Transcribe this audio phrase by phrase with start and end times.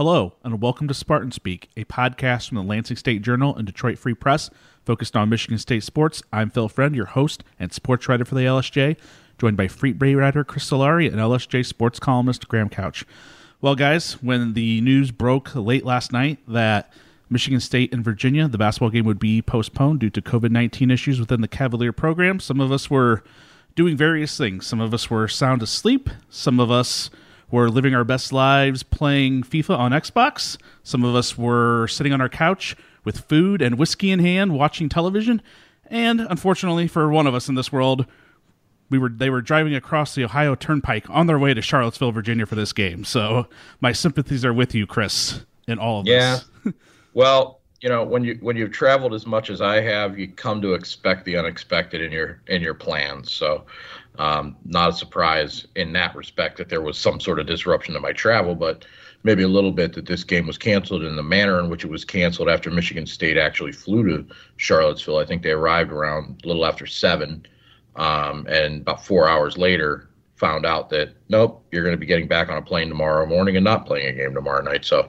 [0.00, 3.98] Hello, and welcome to Spartan Speak, a podcast from the Lansing State Journal and Detroit
[3.98, 4.48] Free Press
[4.82, 6.22] focused on Michigan State sports.
[6.32, 8.96] I'm Phil Friend, your host and sports writer for the LSJ,
[9.38, 13.04] joined by Free Bay writer Chris Solari and LSJ sports columnist Graham Couch.
[13.60, 16.90] Well, guys, when the news broke late last night that
[17.28, 21.20] Michigan State and Virginia, the basketball game would be postponed due to COVID 19 issues
[21.20, 23.22] within the Cavalier program, some of us were
[23.74, 24.66] doing various things.
[24.66, 27.10] Some of us were sound asleep, some of us
[27.50, 30.56] were living our best lives playing FIFA on Xbox.
[30.82, 34.88] Some of us were sitting on our couch with food and whiskey in hand watching
[34.88, 35.42] television.
[35.86, 38.06] And unfortunately for one of us in this world,
[38.90, 42.44] we were they were driving across the Ohio Turnpike on their way to Charlottesville, Virginia
[42.44, 43.04] for this game.
[43.04, 43.46] So
[43.80, 46.12] my sympathies are with you, Chris, in all of this.
[46.12, 46.38] yeah.
[46.64, 46.74] this.
[47.14, 50.60] well, you know, when you when you've traveled as much as I have, you come
[50.62, 53.32] to expect the unexpected in your in your plans.
[53.32, 53.64] So
[54.18, 58.00] um, not a surprise in that respect that there was some sort of disruption to
[58.00, 58.84] my travel, but
[59.22, 61.90] maybe a little bit that this game was canceled in the manner in which it
[61.90, 65.18] was canceled after Michigan State actually flew to Charlottesville.
[65.18, 67.46] I think they arrived around a little after seven,
[67.96, 72.26] um, and about four hours later found out that nope, you're going to be getting
[72.26, 74.84] back on a plane tomorrow morning and not playing a game tomorrow night.
[74.84, 75.08] So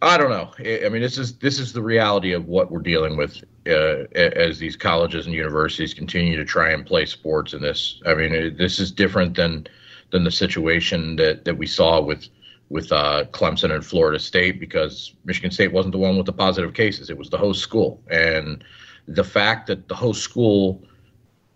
[0.00, 0.52] I don't know.
[0.84, 4.58] I mean, this is this is the reality of what we're dealing with uh, as
[4.58, 8.00] these colleges and universities continue to try and play sports in this.
[8.06, 9.66] I mean, this is different than
[10.10, 12.28] than the situation that that we saw with
[12.68, 16.74] with uh, Clemson and Florida State because Michigan State wasn't the one with the positive
[16.74, 18.62] cases; it was the host school, and
[19.08, 20.84] the fact that the host school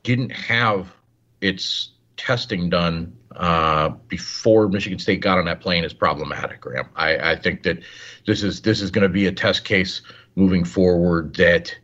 [0.02, 0.92] didn't have
[1.40, 6.88] its testing done uh, before Michigan State got on that plane is problematic, Graham.
[6.96, 7.78] I, I think that
[8.26, 10.02] this is this is going to be a test case
[10.34, 11.74] moving forward that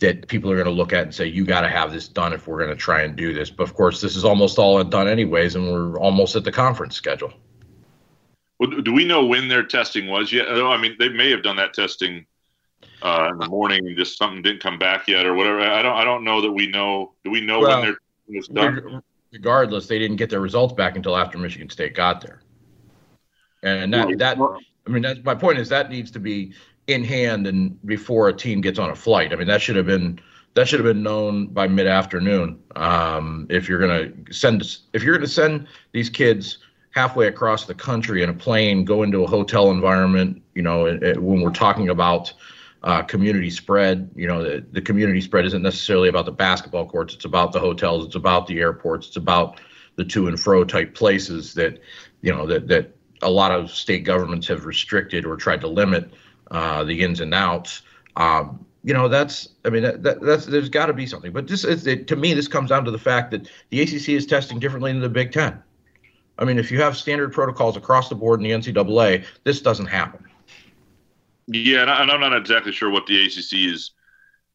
[0.00, 2.32] that people are going to look at and say you got to have this done
[2.32, 3.50] if we're going to try and do this.
[3.50, 6.94] But of course, this is almost all done anyways, and we're almost at the conference
[6.94, 7.32] schedule.
[8.58, 10.48] Well, do we know when their testing was yet?
[10.48, 12.26] I mean, they may have done that testing
[13.02, 15.60] uh, in the morning and just something didn't come back yet or whatever.
[15.60, 15.96] I don't.
[15.96, 17.14] I don't know that we know.
[17.24, 19.02] Do we know well, when their was done?
[19.32, 22.42] Regardless, they didn't get their results back until after Michigan State got there.
[23.62, 24.38] And that, that
[24.86, 26.52] I mean, that's my point is that needs to be
[26.86, 29.32] in hand and before a team gets on a flight.
[29.32, 30.20] I mean, that should have been
[30.54, 32.60] that should have been known by mid afternoon.
[32.76, 36.58] Um, if you're going to send if you're to send these kids
[36.90, 41.02] halfway across the country in a plane, go into a hotel environment, you know, it,
[41.02, 42.32] it, when we're talking about
[42.82, 44.10] uh, community spread.
[44.14, 47.14] You know, the, the community spread isn't necessarily about the basketball courts.
[47.14, 48.06] It's about the hotels.
[48.06, 49.08] It's about the airports.
[49.08, 49.60] It's about
[49.96, 51.80] the to and fro type places that,
[52.22, 56.12] you know, that that a lot of state governments have restricted or tried to limit
[56.50, 57.82] uh, the ins and outs.
[58.16, 61.32] Um, you know, that's I mean, that, that that's there's got to be something.
[61.32, 64.10] But this is it, to me, this comes down to the fact that the ACC
[64.10, 65.62] is testing differently than the Big Ten.
[66.38, 69.86] I mean, if you have standard protocols across the board in the NCAA, this doesn't
[69.86, 70.27] happen.
[71.50, 73.92] Yeah, and I'm not exactly sure what the ACC is.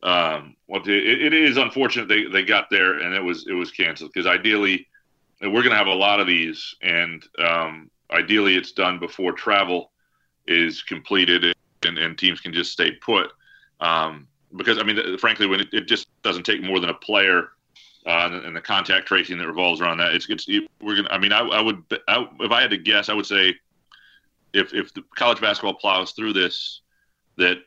[0.03, 3.53] Um, what the, it, it is unfortunate they, they got there and it was it
[3.53, 4.85] was canceled because ideally
[5.41, 9.91] we're going to have a lot of these and um, ideally it's done before travel
[10.45, 13.31] is completed and, and teams can just stay put.
[13.79, 17.49] Um, because I mean, frankly, when it, it, just doesn't take more than a player
[18.05, 21.09] uh, and, the contact tracing that revolves around that, it's it's it, we're gonna.
[21.09, 23.55] I mean, I, I would I, if I had to guess, I would say
[24.53, 26.81] if if the college basketball plows through this,
[27.37, 27.57] that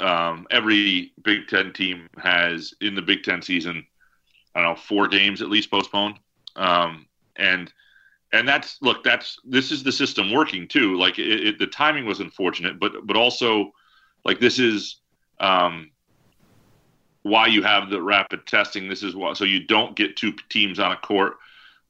[0.00, 3.86] um, every Big Ten team has in the Big Ten season,
[4.54, 6.18] I don't know, four games at least postponed,
[6.56, 7.06] um,
[7.36, 7.72] and
[8.32, 10.98] and that's look, that's this is the system working too.
[10.98, 13.72] Like it, it, the timing was unfortunate, but but also
[14.24, 15.00] like this is
[15.40, 15.90] um,
[17.22, 18.88] why you have the rapid testing.
[18.88, 21.34] This is why so you don't get two teams on a court.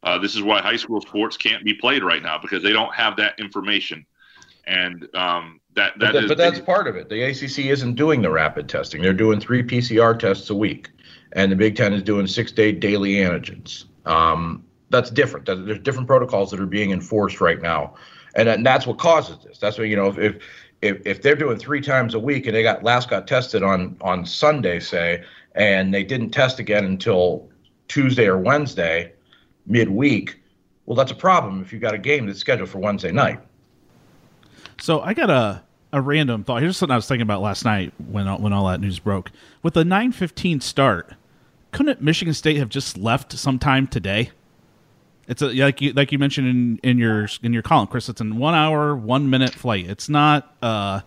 [0.02, 2.94] Uh, this is why high school sports can't be played right now because they don't
[2.94, 4.06] have that information
[4.66, 7.08] and um, that that but, is, but that's part of it.
[7.08, 10.90] The ACC isn't doing the rapid testing; they're doing three PCR tests a week,
[11.32, 13.84] and the Big Ten is doing six-day daily antigens.
[14.06, 15.46] Um, that's different.
[15.46, 17.94] There's different protocols that are being enforced right now,
[18.34, 19.58] and, and that's what causes this.
[19.58, 20.42] That's what you know if
[20.82, 23.96] if if they're doing three times a week and they got last got tested on
[24.00, 25.24] on Sunday, say,
[25.54, 27.48] and they didn't test again until
[27.88, 29.12] Tuesday or Wednesday,
[29.66, 30.40] midweek.
[30.86, 33.40] Well, that's a problem if you've got a game that's scheduled for Wednesday night.
[34.81, 35.62] So I got a
[35.93, 36.61] a random thought.
[36.62, 39.31] Here's something I was thinking about last night when when all that news broke.
[39.62, 41.14] With the 9:15 start,
[41.73, 44.31] couldn't Michigan State have just left sometime today?
[45.28, 48.08] It's a like you like you mentioned in, in your in your column, Chris.
[48.08, 49.88] It's a one hour, one minute flight.
[49.88, 50.55] It's not.
[50.62, 51.00] Uh,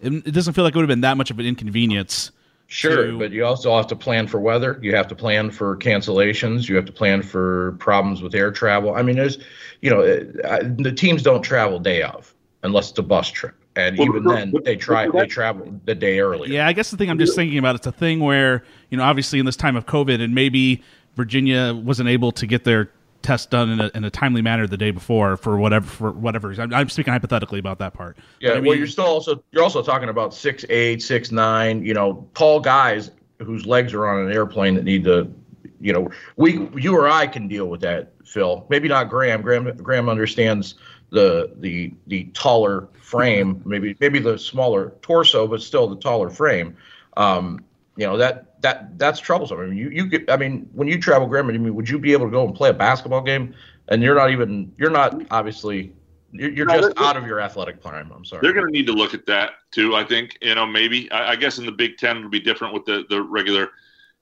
[0.00, 2.32] it, it doesn't feel like it would have been that much of an inconvenience.
[2.66, 4.78] Sure, to- but you also have to plan for weather.
[4.82, 6.68] You have to plan for cancellations.
[6.68, 8.94] You have to plan for problems with air travel.
[8.94, 9.38] I mean, there's,
[9.82, 10.00] you know,
[10.44, 14.24] uh, the teams don't travel day of unless it's a bus trip, and Well, even
[14.24, 16.52] then they try they travel the day earlier.
[16.52, 19.04] Yeah, I guess the thing I'm just thinking about it's a thing where you know
[19.04, 20.82] obviously in this time of COVID and maybe
[21.16, 22.90] Virginia wasn't able to get their
[23.22, 26.48] test done in a, in a timely manner the day before for whatever for whatever
[26.48, 26.64] reason.
[26.64, 28.18] I'm, I'm speaking hypothetically about that part.
[28.40, 31.84] Yeah, But I well, you're still also you're also talking about six eight, six nine,
[31.84, 35.32] you know, tall guys whose legs are on an airplane that need to,
[35.80, 38.66] you know, we you or I can deal with that, Phil.
[38.68, 39.42] Maybe not Graham.
[39.42, 40.74] Graham Graham understands
[41.12, 46.76] the the the taller frame, maybe maybe the smaller torso, but still the taller frame.
[47.16, 47.64] Um,
[47.96, 49.60] you know that that that's troublesome.
[49.60, 50.30] I mean, you you get.
[50.30, 52.54] I mean, when you travel, Graham, I mean, would you be able to go and
[52.54, 53.54] play a basketball game?
[53.88, 55.92] And you're not even you're not obviously
[56.32, 58.10] you're, you're No, just out of your athletic prime.
[58.10, 58.40] I'm sorry.
[58.42, 59.94] They're going to need to look at that too.
[59.94, 62.72] I think you know maybe I, I guess in the Big Ten it'll be different
[62.72, 63.70] with the the regular.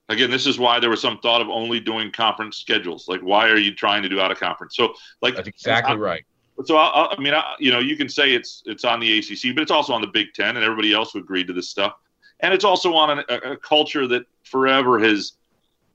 [0.08, 3.06] Again, this is why there was some thought of only doing conference schedules.
[3.06, 4.74] Like, why are you trying to do out of conference?
[4.74, 6.24] So, like, That's exactly right.
[6.64, 9.54] So I, I mean, I, you know, you can say it's it's on the ACC,
[9.54, 11.94] but it's also on the Big Ten, and everybody else who agreed to this stuff,
[12.40, 15.32] and it's also on a, a culture that forever has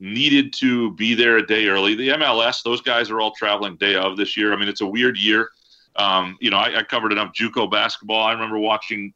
[0.00, 1.94] needed to be there a day early.
[1.94, 4.52] The MLS, those guys are all traveling day of this year.
[4.52, 5.50] I mean, it's a weird year.
[5.96, 8.22] Um, you know, I, I covered enough JUCO basketball.
[8.22, 9.14] I remember watching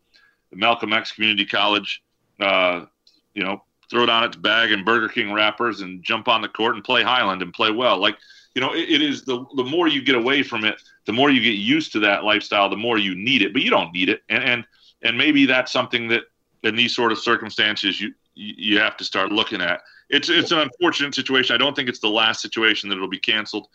[0.53, 2.03] Malcolm X Community College,
[2.41, 2.87] uh,
[3.35, 6.77] you know, throw down its bag and Burger King wrappers and jump on the court
[6.77, 7.99] and play Highland and play well.
[7.99, 8.17] Like,
[8.55, 11.31] you know, it, it is the the more you get away from it, the more
[11.31, 13.53] you get used to that lifestyle, the more you need it.
[13.53, 14.65] But you don't need it, and and
[15.03, 16.25] and maybe that's something that
[16.63, 19.81] in these sort of circumstances you you have to start looking at.
[20.09, 21.55] It's it's an unfortunate situation.
[21.55, 23.69] I don't think it's the last situation that it'll be canceled,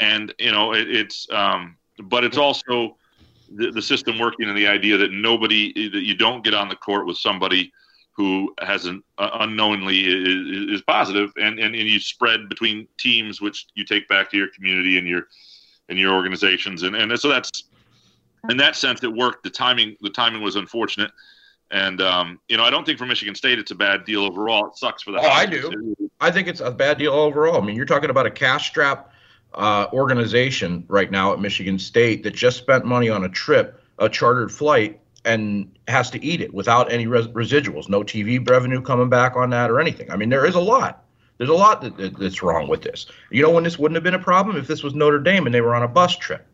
[0.00, 2.96] and you know it, it's um, but it's also
[3.54, 6.76] the, the system working and the idea that nobody that you don't get on the
[6.76, 7.72] court with somebody
[8.12, 13.40] who has an uh, unknowingly is, is positive and, and and you spread between teams
[13.40, 15.28] which you take back to your community and your
[15.88, 17.64] and your organizations and and so that's
[18.50, 21.10] in that sense it worked the timing the timing was unfortunate
[21.70, 24.66] and um, you know I don't think for Michigan State it's a bad deal overall
[24.66, 25.96] it sucks for the Oh, I do.
[26.20, 27.60] I think it's a bad deal overall.
[27.60, 29.12] I mean, you're talking about a cash strap
[29.54, 34.08] uh, organization right now at Michigan State that just spent money on a trip, a
[34.08, 39.08] chartered flight, and has to eat it without any res- residuals, no TV revenue coming
[39.08, 40.10] back on that or anything.
[40.10, 41.04] I mean, there is a lot.
[41.38, 43.06] There's a lot that, that, that's wrong with this.
[43.30, 45.54] You know, when this wouldn't have been a problem if this was Notre Dame and
[45.54, 46.46] they were on a bus trip,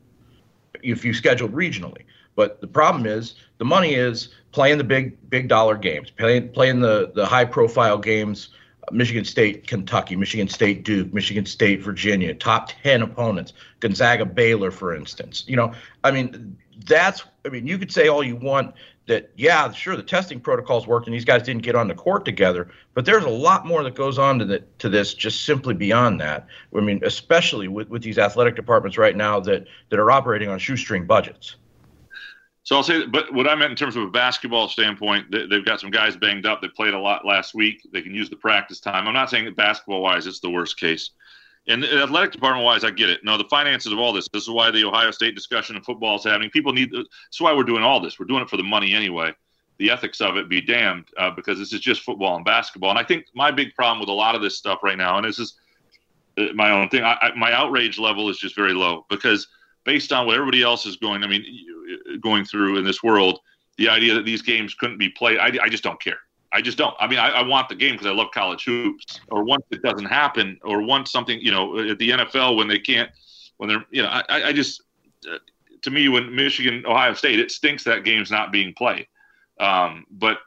[0.83, 2.03] if you scheduled regionally.
[2.35, 6.81] But the problem is the money is playing the big big dollar games, playing playing
[6.81, 8.51] the the high profile games.
[8.89, 14.73] Uh, Michigan State, Kentucky, Michigan State, Duke, Michigan State, Virginia, top 10 opponents, Gonzaga, Baylor,
[14.73, 15.45] for instance.
[15.47, 16.57] You know, I mean,
[16.87, 18.75] that's, I mean, you could say all you want
[19.07, 22.25] that, yeah, sure, the testing protocols worked and these guys didn't get on the court
[22.25, 25.75] together, but there's a lot more that goes on to, the, to this just simply
[25.75, 26.47] beyond that.
[26.77, 30.59] I mean, especially with, with these athletic departments right now that, that are operating on
[30.59, 31.57] shoestring budgets.
[32.65, 35.65] So I'll say, but what I meant in terms of a basketball standpoint, they, they've
[35.65, 36.63] got some guys banged up.
[36.63, 37.87] They played a lot last week.
[37.93, 39.09] They can use the practice time.
[39.09, 41.11] I'm not saying that basketball wise, it's the worst case.
[41.69, 43.21] And the athletic department wise, I get it.
[43.23, 44.29] No, the finances of all this.
[44.33, 46.51] This is why the Ohio State discussion of football is happening.
[46.51, 46.91] People need.
[46.93, 48.19] That's why we're doing all this.
[48.19, 49.33] We're doing it for the money anyway.
[49.79, 52.91] The ethics of it be damned, uh, because this is just football and basketball.
[52.91, 55.27] And I think my big problem with a lot of this stuff right now, and
[55.27, 55.55] this is
[56.37, 57.05] uh, my own thing.
[57.05, 59.47] I, I, my outrage level is just very low because
[59.85, 61.45] based on what everybody else is going, I mean,
[62.21, 63.41] going through in this world,
[63.79, 66.19] the idea that these games couldn't be played, I, I just don't care.
[66.53, 66.95] I just don't.
[67.01, 69.21] I mean, I, I want the game because I love college hoops.
[69.31, 72.79] Or once it doesn't happen, or once something, you know, at the NFL when they
[72.79, 73.11] can't,
[73.57, 74.83] when they're, you know, I, I just,
[75.31, 75.39] uh,
[75.83, 79.07] to me, when Michigan, Ohio State, it stinks that game's not being played.
[79.59, 80.39] Um, but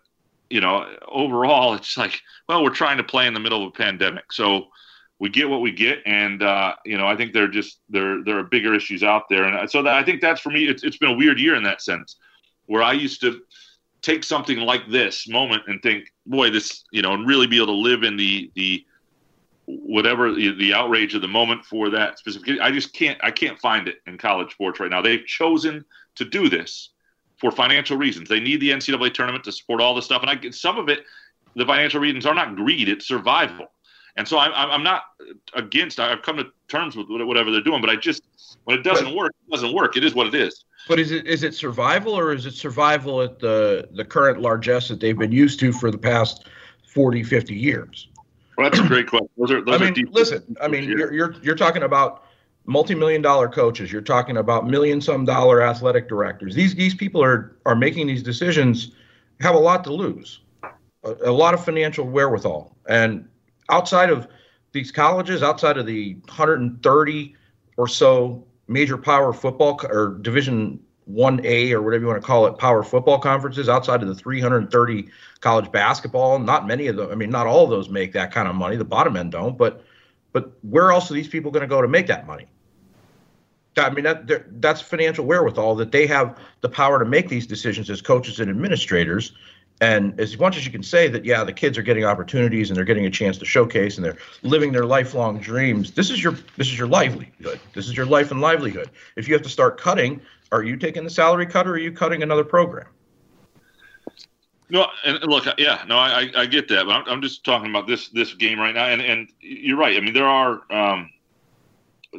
[0.49, 3.71] you know, overall, it's like, well, we're trying to play in the middle of a
[3.71, 4.67] pandemic, so
[5.19, 8.37] we get what we get, and uh, you know, I think there just there there
[8.37, 10.67] are bigger issues out there, and so that, I think that's for me.
[10.67, 12.17] It's it's been a weird year in that sense,
[12.65, 13.41] where I used to
[14.05, 17.67] take something like this moment and think, boy, this you know, and really be able
[17.67, 18.85] to live in the the
[19.65, 22.59] whatever the, the outrage of the moment for that specific.
[22.61, 25.01] I just can't I can't find it in college sports right now.
[25.01, 25.83] They've chosen
[26.15, 26.91] to do this
[27.39, 28.29] for financial reasons.
[28.29, 30.87] They need the NCAA tournament to support all this stuff, and I get some of
[30.87, 31.03] it.
[31.55, 33.67] The financial reasons are not greed; it's survival.
[34.17, 35.03] And so I'm, I'm not
[35.53, 35.99] against.
[35.99, 38.23] I've come to terms with whatever they're doing, but I just
[38.63, 39.97] when it doesn't but, work, it doesn't work.
[39.97, 40.63] It is what it is.
[40.87, 44.87] But is it is it survival or is it survival at the the current largesse
[44.87, 46.47] that they've been used to for the past
[46.93, 48.07] 40, 50 years?
[48.57, 49.27] Well, that's a great question.
[49.37, 50.55] Those are those I mean, listen.
[50.61, 52.23] I mean, you're, you're you're talking about
[52.65, 53.91] multi-million dollar coaches.
[53.91, 56.55] You're talking about million some dollar athletic directors.
[56.55, 58.91] These these people are are making these decisions,
[59.41, 60.39] have a lot to lose,
[61.03, 63.27] a, a lot of financial wherewithal, and
[63.69, 64.27] outside of
[64.71, 67.35] these colleges, outside of the 130
[67.77, 70.79] or so major power football or Division
[71.11, 75.07] 1A or whatever you want to call it, power football conferences, outside of the 330
[75.39, 77.11] college basketball, not many of them.
[77.11, 78.75] I mean, not all of those make that kind of money.
[78.75, 79.83] The bottom end don't, but
[80.31, 82.47] but where else are these people going to go to make that money?
[83.77, 87.89] I mean, that that's financial wherewithal that they have the power to make these decisions
[87.89, 89.33] as coaches and administrators
[89.81, 92.77] and as much as you can say that, yeah, the kids are getting opportunities and
[92.77, 95.91] they're getting a chance to showcase and they're living their lifelong dreams.
[95.91, 97.59] This is your this is your livelihood.
[97.73, 98.89] This is your life and livelihood.
[99.17, 101.91] If you have to start cutting, are you taking the salary cut or are you
[101.91, 102.87] cutting another program?
[104.69, 107.85] No, and look, yeah, no, I, I get that, but I'm, I'm just talking about
[107.85, 109.95] this this game right now, and and you're right.
[109.95, 111.09] I mean, there are um,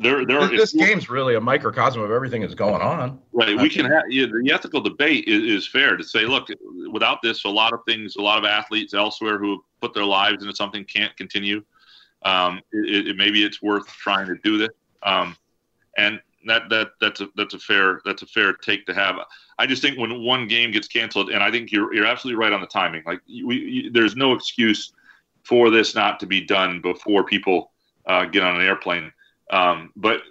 [0.00, 0.46] there, there.
[0.48, 3.20] This, this game's really a microcosm of everything that's going on.
[3.32, 3.58] Right.
[3.58, 6.24] We can have the ethical debate is, is, fair to say.
[6.24, 6.48] Look,
[6.90, 10.04] without this, a lot of things, a lot of athletes elsewhere who have put their
[10.04, 11.62] lives into something can't continue.
[12.22, 14.70] Um, it, it, maybe it's worth trying to do this.
[15.02, 15.36] Um,
[15.96, 19.16] and that that that's a that's a fair that's a fair take to have.
[19.58, 22.52] I just think when one game gets canceled, and I think you're you're absolutely right
[22.52, 23.02] on the timing.
[23.04, 24.92] Like we, you, there's no excuse
[25.42, 27.72] for this not to be done before people
[28.06, 29.12] uh, get on an airplane.
[29.50, 30.22] Um, but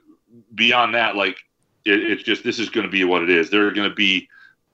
[0.53, 1.38] beyond that, like
[1.86, 3.50] it, it's just this is going to be what it is.
[3.50, 4.27] There are going to be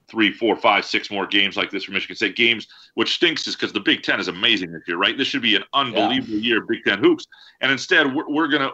[0.07, 2.35] three, four, five, six more games like this for Michigan State.
[2.35, 5.17] Games which stinks is because the Big Ten is amazing this year, right?
[5.17, 6.49] This should be an unbelievable yeah.
[6.49, 7.27] year of Big Ten hoops,
[7.61, 8.73] and instead we're, we're going to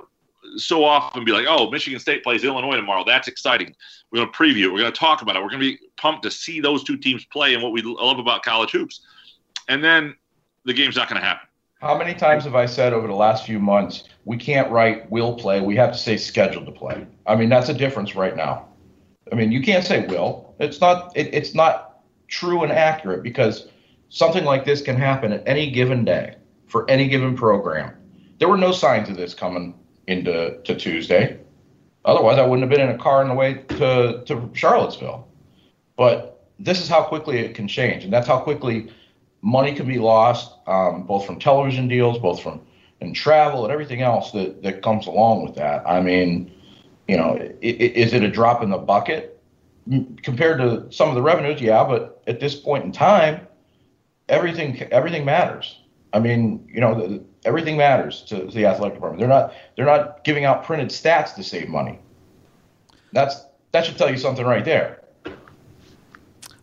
[0.55, 3.03] so often be like, oh, Michigan State plays Illinois tomorrow.
[3.05, 3.75] That's exciting.
[4.11, 4.73] We're going to preview it.
[4.73, 5.43] We're going to talk about it.
[5.43, 8.19] We're going to be pumped to see those two teams play and what we love
[8.19, 9.01] about college hoops.
[9.67, 10.15] And then
[10.63, 11.47] the game's not going to happen.
[11.79, 15.35] How many times have I said over the last few months, we can't write will
[15.35, 17.05] play, we have to say scheduled to play?
[17.27, 18.69] I mean, that's a difference right now.
[19.31, 20.55] I mean, you can't say will.
[20.59, 23.67] It's not it, it's not true and accurate because
[24.09, 27.95] something like this can happen at any given day for any given program.
[28.39, 29.75] There were no signs of this coming
[30.07, 31.39] into to Tuesday.
[32.05, 35.27] Otherwise, I wouldn't have been in a car on the way to, to Charlottesville.
[35.95, 38.89] But this is how quickly it can change, and that's how quickly
[39.47, 42.61] money can be lost, um, both from television deals, both from
[42.99, 45.87] and travel and everything else that, that comes along with that.
[45.87, 46.51] I mean,
[47.07, 49.41] you know, is it a drop in the bucket
[50.21, 51.61] compared to some of the revenues?
[51.61, 53.47] Yeah, but at this point in time,
[54.27, 55.79] everything everything matters.
[56.11, 59.19] I mean, you know, everything matters to the athletic department.
[59.19, 61.99] They're not they're not giving out printed stats to save money.
[63.13, 65.03] That's that should tell you something right there.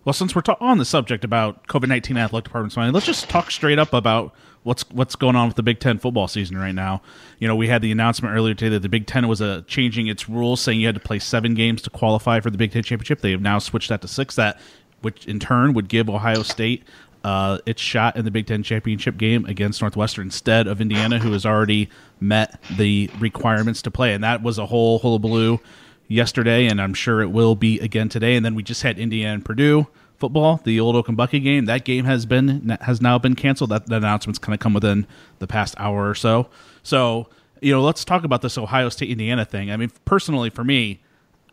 [0.04, 3.50] Well, since we're ta- on the subject about COVID nineteen athletic departments, let's just talk
[3.50, 7.00] straight up about what's what's going on with the Big Ten football season right now.
[7.38, 10.06] You know, we had the announcement earlier today that the Big Ten was uh, changing
[10.08, 12.82] its rules, saying you had to play seven games to qualify for the Big Ten
[12.82, 13.20] championship.
[13.20, 14.34] They have now switched that to six.
[14.34, 14.61] That
[15.00, 16.82] which in turn would give Ohio State
[17.25, 21.32] uh, its shot in the Big Ten championship game against Northwestern instead of Indiana, who
[21.32, 21.88] has already
[22.20, 24.12] met the requirements to play.
[24.12, 25.61] And that was a whole hullabaloo
[26.08, 28.37] yesterday, and I'm sure it will be again today.
[28.37, 31.66] And then we just had Indiana and Purdue football, the old Oaken Bucket game.
[31.66, 33.70] That game has been has now been canceled.
[33.70, 35.06] That, that announcement's kind of come within
[35.38, 36.49] the past hour or so.
[36.82, 37.28] So
[37.61, 39.70] you know, let's talk about this Ohio State Indiana thing.
[39.70, 41.00] I mean, personally, for me,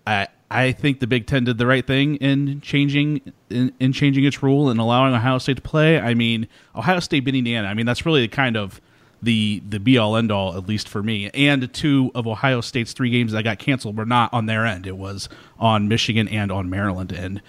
[0.05, 4.25] I I think the Big Ten did the right thing in changing in, in changing
[4.25, 5.99] its rule and allowing Ohio State to play.
[5.99, 7.67] I mean, Ohio State beat Indiana.
[7.69, 8.81] I mean, that's really kind of
[9.21, 11.29] the the be all end all, at least for me.
[11.33, 14.87] And two of Ohio State's three games that got canceled were not on their end.
[14.87, 17.11] It was on Michigan and on Maryland.
[17.11, 17.41] And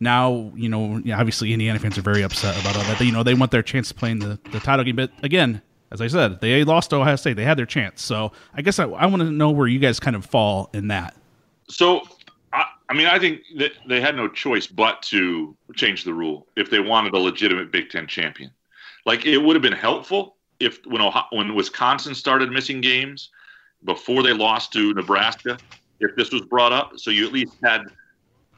[0.00, 3.00] now, you know, obviously Indiana fans are very upset about all that.
[3.00, 4.96] You know, they want their chance to play in the, the title game.
[4.96, 7.34] But again, as I said, they lost to Ohio State.
[7.34, 8.02] They had their chance.
[8.02, 10.88] So I guess I, I want to know where you guys kind of fall in
[10.88, 11.14] that.
[11.68, 12.02] So,
[12.52, 16.46] I, I mean, I think that they had no choice but to change the rule
[16.56, 18.50] if they wanted a legitimate Big Ten champion.
[19.06, 23.30] Like it would have been helpful if when Ohio, when Wisconsin started missing games
[23.84, 25.58] before they lost to Nebraska,
[26.00, 27.82] if this was brought up, so you at least had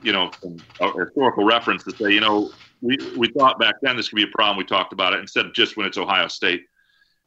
[0.02, 0.58] you know some
[0.98, 4.34] historical reference to say, you know, we we thought back then this could be a
[4.34, 4.58] problem.
[4.58, 6.66] We talked about it instead of just when it's Ohio State.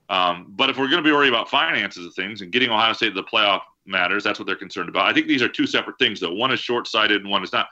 [0.09, 2.93] Um, but if we're going to be worried about finances of things and getting Ohio
[2.93, 5.07] State to the playoff matters, that's what they're concerned about.
[5.07, 6.33] I think these are two separate things, though.
[6.33, 7.67] One is short sighted and one is not.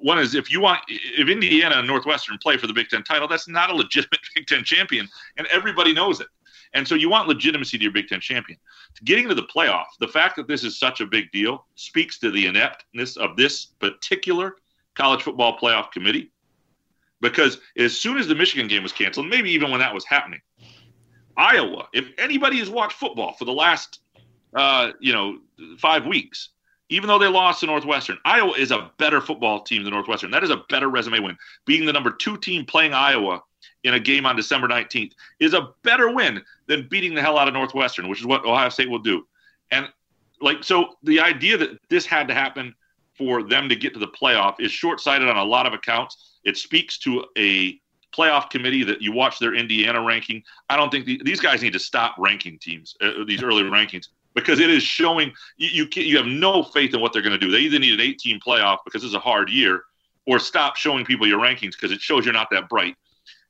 [0.00, 3.28] One is if you want if Indiana and Northwestern play for the Big Ten title,
[3.28, 6.28] that's not a legitimate Big Ten champion, and everybody knows it.
[6.72, 8.58] And so you want legitimacy to your Big Ten champion.
[9.04, 12.30] Getting to the playoff, the fact that this is such a big deal speaks to
[12.30, 14.56] the ineptness of this particular
[14.94, 16.30] college football playoff committee.
[17.20, 20.40] Because as soon as the Michigan game was canceled, maybe even when that was happening,
[21.36, 24.00] Iowa, if anybody has watched football for the last,
[24.54, 25.38] uh, you know,
[25.78, 26.50] five weeks,
[26.90, 30.30] even though they lost to Northwestern, Iowa is a better football team than Northwestern.
[30.32, 31.38] That is a better resume win.
[31.64, 33.42] Being the number two team playing Iowa
[33.84, 37.48] in a game on December 19th is a better win than beating the hell out
[37.48, 39.26] of Northwestern, which is what Ohio State will do.
[39.70, 39.88] And
[40.40, 42.74] like, so the idea that this had to happen
[43.16, 46.38] for them to get to the playoff is short sighted on a lot of accounts.
[46.44, 47.80] It speaks to a
[48.12, 50.42] playoff committee that you watch their Indiana ranking.
[50.68, 54.08] I don't think the, these guys need to stop ranking teams, uh, these early rankings
[54.34, 57.38] because it is showing you you, you have no faith in what they're going to
[57.38, 57.50] do.
[57.50, 59.82] They either need an 18 playoff because it's a hard year,
[60.26, 62.96] or stop showing people your rankings because it shows you're not that bright.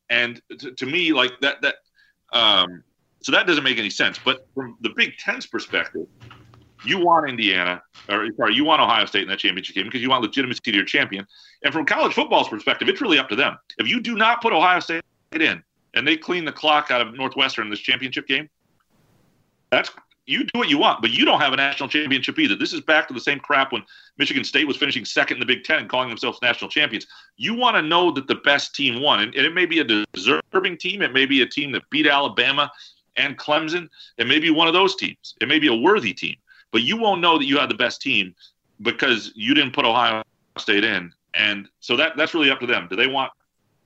[0.08, 1.76] And to, to me, like that that
[2.32, 2.82] um,
[3.22, 4.18] so that doesn't make any sense.
[4.22, 6.06] But from the Big Ten's perspective,
[6.84, 10.08] you want Indiana, or sorry, you want Ohio State in that championship game because you
[10.08, 11.26] want legitimacy to your champion.
[11.62, 13.58] And from college football's perspective, it's really up to them.
[13.78, 15.62] If you do not put Ohio State in
[15.94, 18.48] and they clean the clock out of Northwestern in this championship game,
[19.70, 19.90] that's
[20.30, 22.54] you do what you want, but you don't have a national championship either.
[22.54, 23.82] This is back to the same crap when
[24.16, 27.06] Michigan State was finishing second in the Big Ten and calling themselves national champions.
[27.36, 30.04] You want to know that the best team won, and, and it may be a
[30.12, 31.02] deserving team.
[31.02, 32.70] It may be a team that beat Alabama
[33.16, 33.88] and Clemson.
[34.18, 35.34] It may be one of those teams.
[35.40, 36.36] It may be a worthy team,
[36.70, 38.34] but you won't know that you had the best team
[38.82, 40.22] because you didn't put Ohio
[40.58, 41.12] State in.
[41.34, 42.86] And so that that's really up to them.
[42.88, 43.32] Do they want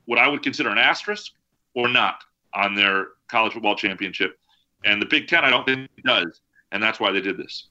[0.04, 1.32] what I would consider an asterisk
[1.74, 2.22] or not
[2.52, 4.38] on their college football championship?
[4.84, 6.40] And the Big Ten, I don't think does,
[6.72, 7.68] and that's why they did this.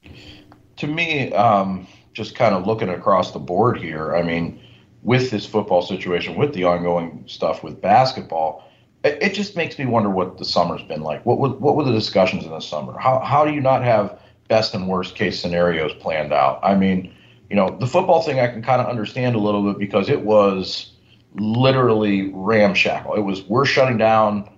[0.77, 4.59] To me, um, just kind of looking across the board here, I mean,
[5.03, 8.67] with this football situation, with the ongoing stuff with basketball,
[9.03, 11.25] it, it just makes me wonder what the summer's been like.
[11.25, 12.97] What were, what were the discussions in the summer?
[12.97, 16.59] How, how do you not have best and worst case scenarios planned out?
[16.63, 17.13] I mean,
[17.49, 20.21] you know, the football thing I can kind of understand a little bit because it
[20.21, 20.93] was
[21.35, 23.15] literally ramshackle.
[23.15, 24.49] It was we're shutting down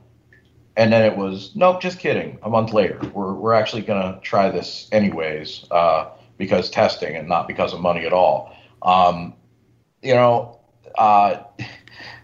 [0.77, 2.37] and then it was nope, just kidding.
[2.43, 7.27] A month later, we're we're actually going to try this anyways uh, because testing and
[7.27, 8.55] not because of money at all.
[8.81, 9.33] Um,
[10.01, 10.59] you know,
[10.97, 11.43] uh,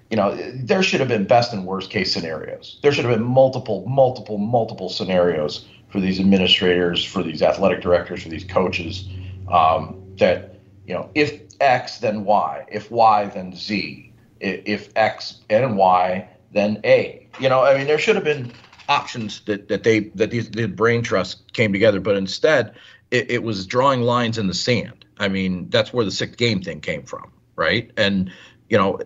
[0.09, 2.79] you know, there should have been best and worst case scenarios.
[2.83, 8.23] There should have been multiple, multiple, multiple scenarios for these administrators, for these athletic directors,
[8.23, 9.07] for these coaches.
[9.49, 12.65] Um, that you know, if X, then Y.
[12.69, 14.13] If Y, then Z.
[14.39, 18.51] If X and Y, then A you know, I mean, there should have been
[18.89, 22.75] options that, that they that these the brain trust came together, but instead
[23.09, 25.05] it, it was drawing lines in the sand.
[25.17, 27.91] I mean, that's where the sixth game thing came from, right?
[27.97, 28.31] And
[28.69, 28.99] you know,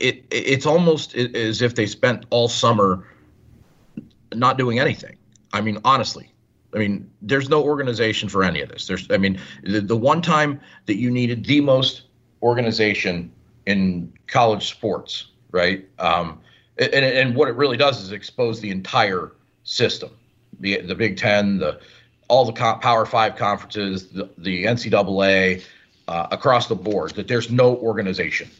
[0.00, 3.06] it it's almost as if they spent all summer
[4.34, 5.16] not doing anything.
[5.52, 6.32] I mean, honestly,
[6.74, 8.88] I mean, there's no organization for any of this.
[8.88, 12.02] There's, I mean, the, the one time that you needed the most
[12.42, 13.30] organization
[13.66, 15.88] in college sports, right?
[16.00, 16.40] Um,
[16.76, 20.10] and, and what it really does is expose the entire system,
[20.60, 21.80] the the Big Ten, the
[22.28, 25.62] all the Power Five conferences, the, the NCAA,
[26.08, 27.12] uh, across the board.
[27.12, 28.50] That there's no organization,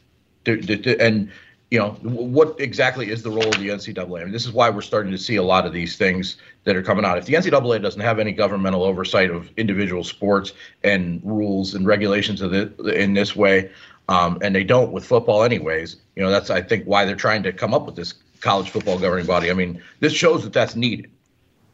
[0.47, 1.31] and
[1.73, 4.21] you know what exactly is the role of the NCAA?
[4.21, 6.77] I mean, this is why we're starting to see a lot of these things that
[6.77, 7.19] are coming out.
[7.19, 10.53] If the NCAA doesn't have any governmental oversight of individual sports
[10.85, 13.73] and rules and regulations of it in this way,
[14.09, 15.97] um, and they don't with football, anyways.
[16.17, 18.99] You know, that's I think why they're trying to come up with this college football
[18.99, 19.51] governing body.
[19.51, 21.11] I mean, this shows that that's needed.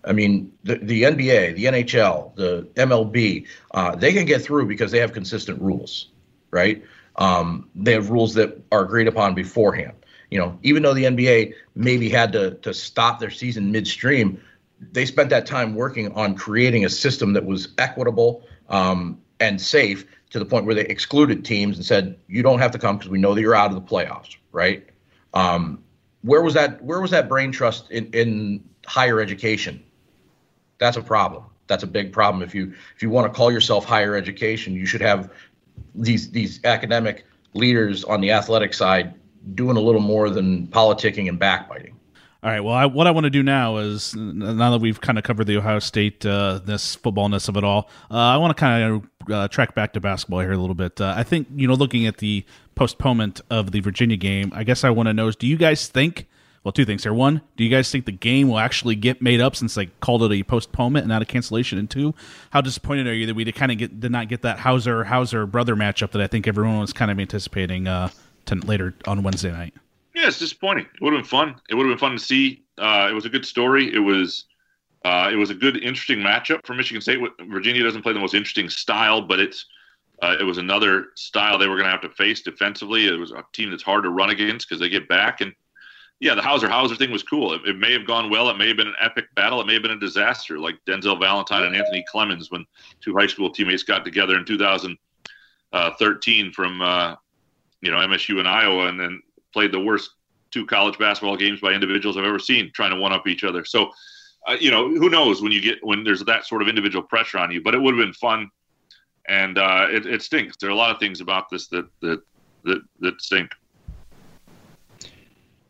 [0.05, 4.91] I mean, the, the NBA, the NHL, the MLB, uh, they can get through because
[4.91, 6.09] they have consistent rules,
[6.51, 6.83] right?
[7.17, 9.93] Um, they have rules that are agreed upon beforehand.
[10.31, 14.41] You know, even though the NBA maybe had to to stop their season midstream,
[14.93, 20.07] they spent that time working on creating a system that was equitable um, and safe
[20.31, 23.11] to the point where they excluded teams and said you don't have to come because
[23.11, 24.89] we know that you're out of the playoffs, right?
[25.35, 25.83] Um,
[26.23, 26.83] where was that?
[26.83, 29.83] Where was that brain trust in, in higher education?
[30.79, 31.45] That's a problem.
[31.67, 32.43] That's a big problem.
[32.43, 35.31] If you if you want to call yourself higher education, you should have
[35.95, 39.15] these these academic leaders on the athletic side
[39.55, 41.97] doing a little more than politicking and backbiting.
[42.43, 42.61] All right.
[42.61, 45.47] Well, I, what I want to do now is now that we've kind of covered
[45.47, 48.83] the Ohio State uh, this footballness of it all, uh, I want to kind
[49.27, 51.01] of uh, track back to basketball here a little bit.
[51.01, 54.85] Uh, I think you know, looking at the postponement of the Virginia game, I guess
[54.85, 56.29] I want to know is, do you guys think
[56.63, 57.15] well, two things here.
[57.15, 60.23] One, do you guys think the game will actually get made up since they called
[60.25, 61.79] it a postponement and not a cancellation?
[61.79, 62.15] And two,
[62.51, 65.05] how disappointed are you that we did kind of get did not get that Hauser
[65.05, 68.11] Hauser brother matchup that I think everyone was kind of anticipating uh,
[68.47, 69.75] to later on Wednesday night?
[70.21, 70.85] Yeah, it's disappointing.
[70.85, 71.55] It would have been fun.
[71.71, 72.63] It would have been fun to see.
[72.77, 73.91] Uh, it was a good story.
[73.95, 74.45] It was
[75.03, 77.21] uh, it was a good, interesting matchup for Michigan State.
[77.49, 79.65] Virginia doesn't play the most interesting style, but it's
[80.21, 83.07] uh, it was another style they were going to have to face defensively.
[83.07, 85.41] It was a team that's hard to run against because they get back.
[85.41, 85.55] And
[86.19, 87.55] yeah, the Hauser Hauser thing was cool.
[87.55, 88.51] It, it, may have gone well.
[88.51, 89.63] It may have been an epic battle.
[89.63, 92.67] It may have been a disaster, like Denzel Valentine and Anthony Clemmons when
[93.01, 97.17] two high school teammates got together in 2013 from uh,
[97.81, 100.11] you know MSU and Iowa, and then played the worst
[100.51, 103.65] two college basketball games by individuals I've ever seen, trying to one up each other.
[103.65, 103.91] So.
[104.49, 107.37] Uh, you know, who knows when you get when there's that sort of individual pressure
[107.37, 108.51] on you, but it would have been fun
[109.31, 110.57] and uh, it, it stinks.
[110.57, 112.23] There are a lot of things about this that that
[112.65, 113.53] that, that stink.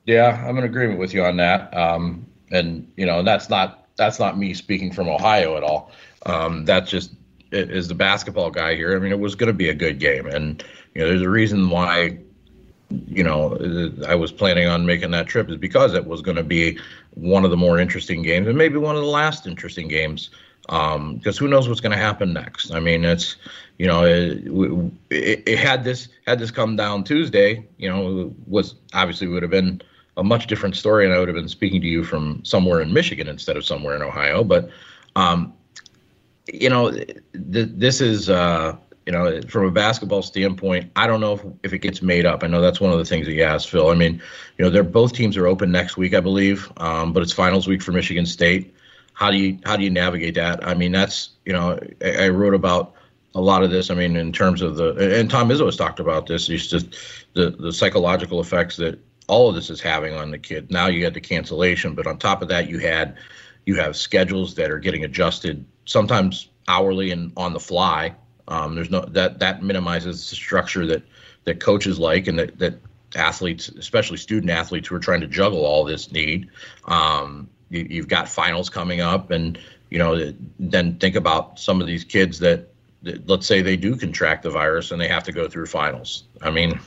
[0.07, 1.77] Yeah, I'm in agreement with you on that.
[1.77, 5.93] Um, and you know, that's not that's not me speaking from Ohio at all.
[6.27, 7.13] Um, that's just
[7.53, 8.97] is the basketball guy here.
[8.97, 10.65] I mean, it was going to be a good game, and
[10.95, 12.19] you know, there's a reason why.
[12.91, 16.43] You know, I was planning on making that trip is because it was going to
[16.43, 16.79] be
[17.15, 20.31] one of the more interesting games, and maybe one of the last interesting games
[20.63, 22.73] because um, who knows what's going to happen next?
[22.73, 23.37] I mean, it's
[23.79, 24.45] you know, it,
[25.11, 29.51] it, it, had this had this come down Tuesday, you know, was obviously would have
[29.51, 29.81] been
[30.17, 32.93] a much different story, and I would have been speaking to you from somewhere in
[32.93, 34.45] Michigan instead of somewhere in Ohio.
[34.45, 34.71] But
[35.17, 35.55] um,
[36.53, 38.29] you know, th- this is.
[38.29, 38.77] Uh,
[39.11, 42.45] you know, from a basketball standpoint, I don't know if, if it gets made up.
[42.45, 43.89] I know that's one of the things that you asked, Phil.
[43.89, 44.23] I mean,
[44.57, 47.67] you know, they're both teams are open next week, I believe, um, but it's finals
[47.67, 48.75] week for Michigan State
[49.21, 50.67] how do you how do you navigate that?
[50.67, 52.95] I mean, that's you know, I, I wrote about
[53.35, 53.91] a lot of this.
[53.91, 56.49] I mean, in terms of the and Tom Izzo has talked about this.
[56.49, 56.97] It's just
[57.35, 60.71] the the psychological effects that all of this is having on the kid.
[60.71, 63.19] Now you had the cancellation, but on top of that, you had
[63.67, 68.15] you have schedules that are getting adjusted sometimes hourly and on the fly.
[68.51, 71.03] Um, there's no that that minimizes the structure that
[71.45, 72.75] that coaches like and that that
[73.17, 76.49] athletes, especially student athletes who are trying to juggle all this need.
[76.87, 79.59] Um, you, have got finals coming up, and
[79.91, 82.69] you know, then think about some of these kids that,
[83.03, 86.25] that, let's say they do contract the virus and they have to go through finals.
[86.41, 86.81] I mean,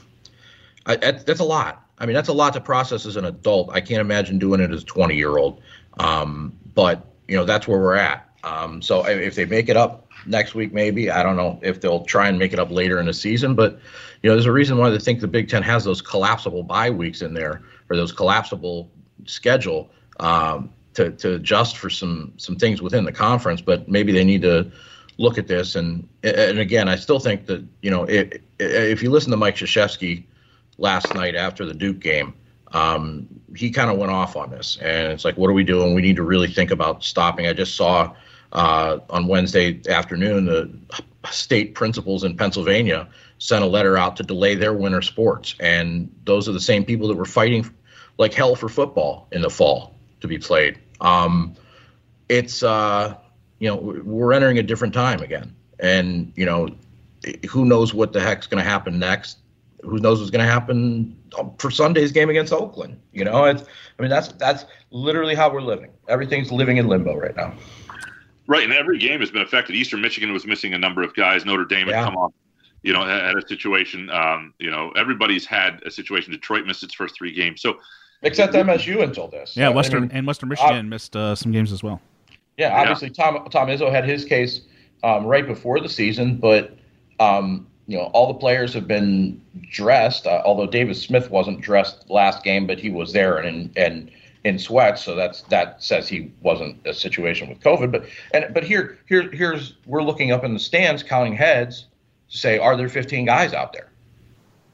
[0.86, 1.86] I, that's a lot.
[2.00, 3.70] I mean, that's a lot to process as an adult.
[3.72, 5.62] I can't imagine doing it as a 20 year old.
[6.00, 8.30] Um, but you know, that's where we're at.
[8.44, 12.06] Um, so if they make it up next week, maybe I don't know if they'll
[12.06, 13.56] try and make it up later in the season.
[13.56, 13.80] But
[14.22, 16.90] you know, there's a reason why they think the Big Ten has those collapsible bye
[16.90, 18.90] weeks in there or those collapsible
[19.26, 23.62] schedule um, to to adjust for some some things within the conference.
[23.62, 24.72] But maybe they need to
[25.18, 25.76] look at this.
[25.76, 29.56] And and again, I still think that you know it, if you listen to Mike
[29.56, 30.26] Krzyzewski
[30.78, 32.34] last night after the Duke game.
[32.72, 35.94] Um, he kind of went off on this, and it's like, what are we doing?
[35.94, 37.46] We need to really think about stopping.
[37.46, 38.16] I just saw
[38.54, 40.72] uh, on Wednesday afternoon the
[41.32, 43.08] state principals in Pennsylvania
[43.40, 47.08] sent a letter out to delay their winter sports, and those are the same people
[47.08, 47.70] that were fighting
[48.18, 50.78] like hell for football in the fall to be played.
[51.02, 51.56] Um,
[52.30, 53.16] it's uh,
[53.60, 56.70] you know we're entering a different time again, and you know
[57.50, 59.40] who knows what the heck's going to happen next.
[59.82, 61.18] Who knows what's going to happen
[61.58, 63.00] for Sunday's game against Oakland?
[63.12, 65.92] You know, it's I mean that's that's literally how we're living.
[66.08, 67.54] Everything's living in limbo right now.
[68.48, 69.76] Right, and every game has been affected.
[69.76, 71.46] Eastern Michigan was missing a number of guys.
[71.46, 72.04] Notre Dame had yeah.
[72.04, 72.34] come off,
[72.82, 74.10] you know, had a situation.
[74.10, 76.32] Um, you know, everybody's had a situation.
[76.32, 77.80] Detroit missed its first three games, so
[78.22, 79.56] except MSU until this.
[79.56, 82.02] Yeah, Western I mean, and Western Michigan uh, missed uh, some games as well.
[82.58, 83.32] Yeah, obviously yeah.
[83.32, 84.62] Tom Tom Izzo had his case
[85.04, 86.78] um, right before the season, but
[87.20, 90.28] um, you know all the players have been dressed.
[90.28, 94.12] Uh, although Davis Smith wasn't dressed last game, but he was there and and
[94.44, 97.92] in sweats, so that's that says he wasn't a situation with COVID.
[97.92, 101.88] But and but here here here's we're looking up in the stands counting heads
[102.30, 103.90] to say are there 15 guys out there?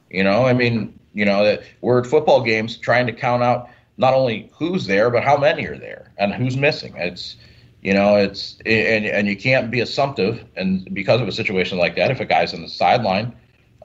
[0.09, 3.69] You know, I mean, you know that we're at football games trying to count out
[3.97, 6.95] not only who's there but how many are there and who's missing.
[6.97, 7.35] It's
[7.81, 11.95] you know it's and and you can't be assumptive and because of a situation like
[11.95, 13.35] that if a guy's on the sideline,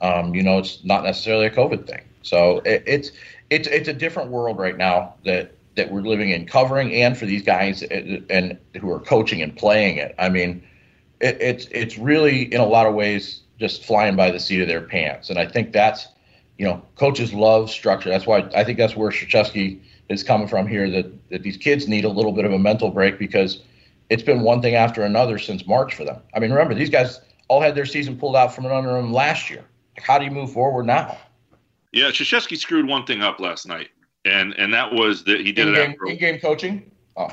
[0.00, 2.02] um, you know it's not necessarily a COVID thing.
[2.22, 3.12] So it, it's
[3.50, 7.26] it's it's a different world right now that that we're living in covering and for
[7.26, 10.14] these guys and, and who are coaching and playing it.
[10.18, 10.62] I mean,
[11.20, 14.68] it, it's it's really in a lot of ways just flying by the seat of
[14.68, 16.08] their pants, and I think that's
[16.58, 18.08] you know, coaches love structure.
[18.08, 20.88] That's why I think that's where Krzyzewski is coming from here.
[20.90, 23.62] That that these kids need a little bit of a mental break because
[24.10, 26.20] it's been one thing after another since March for them.
[26.34, 29.50] I mean, remember these guys all had their season pulled out from under them last
[29.50, 29.64] year.
[29.98, 31.18] How do you move forward now?
[31.92, 33.88] Yeah, Krzyzewski screwed one thing up last night.
[34.24, 36.06] And and that was that he did in it after.
[36.06, 36.90] in game coaching.
[37.16, 37.28] Oh.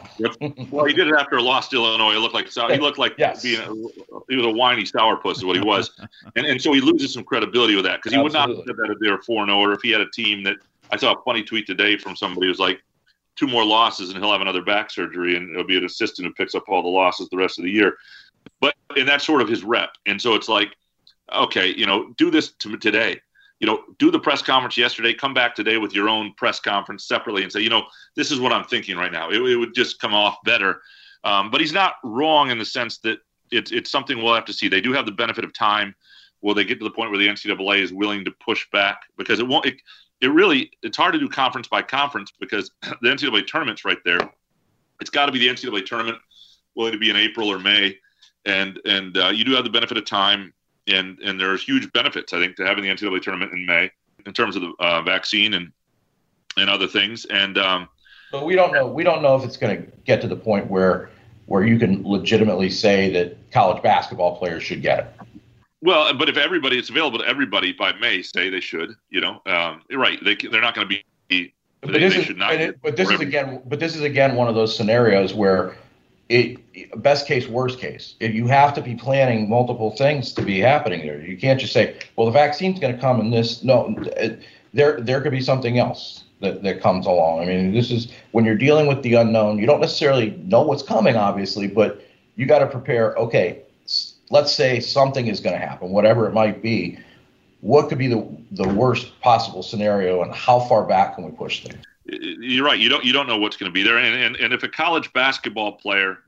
[0.70, 2.14] well, he did it after a loss to Illinois.
[2.14, 3.42] It looked like he looked like yes.
[3.42, 3.74] being a,
[4.30, 5.90] he was a whiny sourpuss is what he was,
[6.36, 8.76] and and so he loses some credibility with that because he would not have said
[8.78, 10.58] that if they were four and zero or if he had a team that
[10.92, 12.80] I saw a funny tweet today from somebody who was like
[13.36, 16.34] two more losses and he'll have another back surgery and it'll be an assistant who
[16.34, 17.98] picks up all the losses the rest of the year,
[18.60, 20.76] but and that's sort of his rep, and so it's like
[21.34, 23.20] okay, you know, do this to today
[23.62, 27.08] you know, do the press conference yesterday, come back today with your own press conference
[27.08, 27.84] separately and say, you know,
[28.16, 29.30] this is what I'm thinking right now.
[29.30, 30.82] It, it would just come off better.
[31.24, 33.20] Um, but he's not wrong in the sense that
[33.52, 34.68] it's, it's something we'll have to see.
[34.68, 35.94] They do have the benefit of time.
[36.42, 39.02] Will they get to the point where the NCAA is willing to push back?
[39.16, 39.76] Because it won't, it,
[40.22, 44.28] it really, it's hard to do conference by conference because the NCAA tournament's right there.
[45.02, 46.18] It's got to be the NCAA tournament
[46.74, 47.96] willing to be in April or May.
[48.44, 50.52] And, and uh, you do have the benefit of time
[50.92, 53.92] and and there's huge benefits I think to having the NCAA tournament in May
[54.26, 55.72] in terms of the uh, vaccine and
[56.58, 57.26] and other things.
[57.26, 57.88] And um,
[58.32, 60.68] but we don't know we don't know if it's going to get to the point
[60.68, 61.10] where
[61.46, 65.06] where you can legitimately say that college basketball players should get it.
[65.82, 69.42] Well, but if everybody it's available to everybody by May, say they should, you know,
[69.48, 70.20] um, right?
[70.24, 71.54] They they're not going to be.
[71.82, 74.76] But this is, it, but this is again, but this is again one of those
[74.76, 75.76] scenarios where
[76.32, 78.16] it best case, worst case.
[78.20, 81.20] If you have to be planning multiple things to be happening there.
[81.20, 83.64] You can't just say, "Well, the vaccine's going to come," and this.
[83.64, 84.42] No, it,
[84.74, 87.42] there there could be something else that that comes along.
[87.42, 89.60] I mean, this is when you're dealing with the unknown.
[89.60, 92.02] You don't necessarily know what's coming, obviously, but
[92.38, 93.14] you got to prepare.
[93.18, 93.64] Okay,
[94.30, 96.98] let's say something is going to happen, whatever it might be.
[97.60, 101.64] What could be the the worst possible scenario, and how far back can we push
[101.64, 101.84] things?
[102.12, 102.80] You're right.
[102.80, 104.68] You don't you don't know what's going to be there, and, and and if a
[104.68, 106.20] college basketball player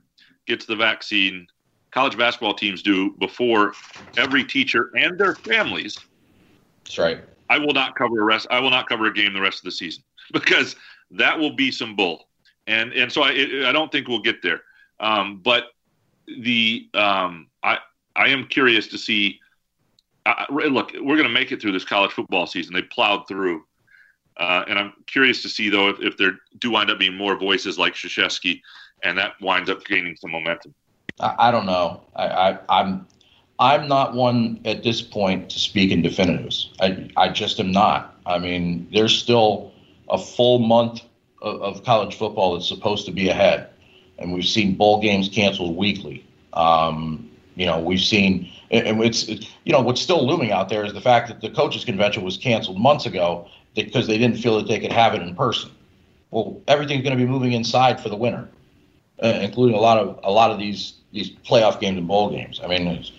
[0.46, 1.46] gets the vaccine,
[1.90, 3.72] college basketball teams do before
[4.16, 5.98] every teacher and their families.
[6.84, 7.24] That's right.
[7.50, 8.46] I will not cover a rest.
[8.50, 10.76] I will not cover a game the rest of the season because
[11.10, 12.28] that will be some bull,
[12.66, 13.30] and and so I
[13.66, 14.62] I don't think we'll get there.
[15.00, 15.64] Um, but
[16.26, 17.78] the um, I
[18.16, 19.40] I am curious to see.
[20.26, 22.72] Uh, look, we're going to make it through this college football season.
[22.72, 23.66] They plowed through
[24.36, 27.36] uh, and I'm curious to see though if, if there do wind up being more
[27.36, 28.60] voices like Krzyzewski,
[29.02, 30.74] and that winds up gaining some momentum.
[31.20, 32.02] I, I don't know.
[32.16, 33.06] I, I, I'm
[33.58, 36.72] I'm not one at this point to speak in definitives.
[36.80, 38.16] I I just am not.
[38.26, 39.72] I mean, there's still
[40.08, 41.02] a full month
[41.42, 43.68] of, of college football that's supposed to be ahead,
[44.18, 46.26] and we've seen bowl games canceled weekly.
[46.52, 50.92] Um, you know, we've seen, and it's, you know, what's still looming out there is
[50.92, 54.68] the fact that the coaches convention was canceled months ago, because they didn't feel that
[54.68, 55.70] they could have it in person.
[56.30, 58.48] Well, everything's going to be moving inside for the winter,
[59.22, 62.60] uh, including a lot of a lot of these these playoff games and bowl games.
[62.62, 63.12] I mean, it's,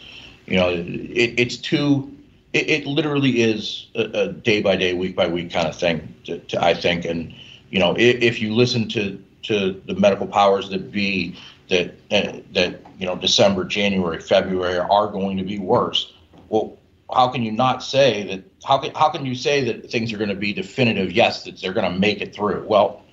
[0.46, 2.12] you know, it, it's too.
[2.54, 6.14] It, it, literally is a, day by day, week by week kind of thing.
[6.26, 7.34] To, to, I think, and
[7.70, 11.38] you know, if, if you listen to to the medical powers that be,
[11.70, 16.14] that uh, that you know, December, January, February are going to be worse.
[16.50, 16.78] Well,
[17.14, 18.44] how can you not say that?
[18.64, 21.12] How can how can you say that things are going to be definitive?
[21.12, 22.66] Yes, that they're going to make it through.
[22.68, 23.04] Well,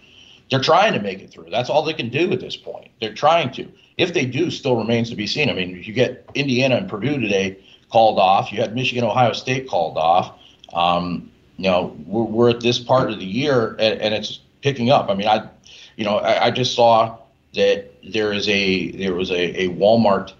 [0.51, 1.49] they're trying to make it through.
[1.51, 2.91] That's all they can do at this point.
[3.01, 3.71] They're trying to.
[3.99, 5.51] If they do, still remains to be seen.
[5.51, 7.59] I mean, you get Indiana and Purdue today
[7.91, 8.53] called off.
[8.53, 10.39] You had Michigan, Ohio State called off.
[10.73, 14.91] Um, you know, we're, we're at this part of the year, and, and it's picking
[14.91, 15.11] up.
[15.11, 15.49] I mean, I,
[15.97, 17.19] you know, I, I just saw
[17.55, 20.33] that there is a there was a, a Walmart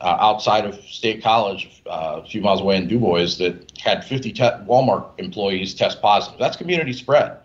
[0.00, 4.32] uh, outside of State College, uh, a few miles away in DuBois, that had 50
[4.32, 6.38] te- Walmart employees test positive.
[6.38, 7.38] That's community spread.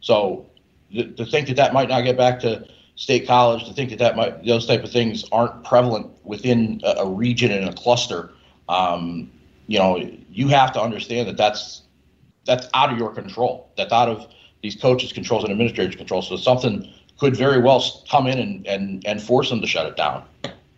[0.00, 0.46] So
[0.92, 2.66] th- to think that that might not get back to
[2.96, 7.02] State College, to think that that might those type of things aren't prevalent within a,
[7.02, 8.30] a region and a cluster,
[8.68, 9.30] um,
[9.66, 9.98] you know,
[10.30, 11.82] you have to understand that that's
[12.44, 13.70] that's out of your control.
[13.76, 14.26] That's out of
[14.62, 16.22] these coaches' controls and administrators' control.
[16.22, 19.96] So something could very well come in and, and, and force them to shut it
[19.96, 20.24] down.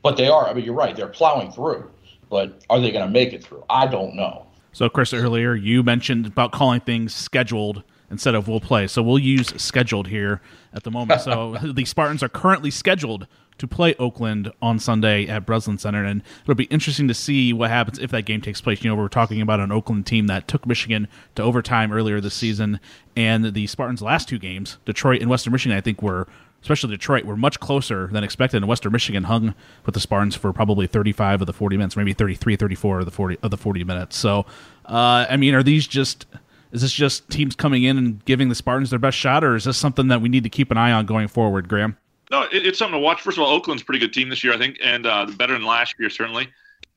[0.02, 0.48] But they are.
[0.48, 0.96] I mean, you're right.
[0.96, 1.90] They're plowing through.
[2.28, 3.64] But are they going to make it through?
[3.68, 4.46] I don't know.
[4.72, 8.86] So, Chris, earlier you mentioned about calling things scheduled instead of will play.
[8.86, 10.40] So we'll use scheduled here
[10.74, 11.20] at the moment.
[11.20, 13.26] So the Spartans are currently scheduled
[13.58, 17.68] to play Oakland on Sunday at Breslin Center, and it'll be interesting to see what
[17.68, 18.82] happens if that game takes place.
[18.82, 22.34] You know, we're talking about an Oakland team that took Michigan to overtime earlier this
[22.34, 22.80] season,
[23.16, 26.26] and the Spartans' last two games, Detroit and Western Michigan, I think were
[26.62, 28.58] especially Detroit, were much closer than expected.
[28.58, 32.12] And Western Michigan hung with the Spartans for probably 35 of the 40 minutes, maybe
[32.12, 34.16] 33, 34 of the 40 of the 40 minutes.
[34.16, 34.46] So,
[34.86, 36.26] uh, I mean, are these just
[36.72, 39.64] is this just teams coming in and giving the Spartans their best shot, or is
[39.64, 41.96] this something that we need to keep an eye on going forward, Graham?
[42.30, 43.20] No, it, it's something to watch.
[43.20, 45.52] First of all, Oakland's a pretty good team this year, I think, and uh, better
[45.52, 46.48] than last year certainly.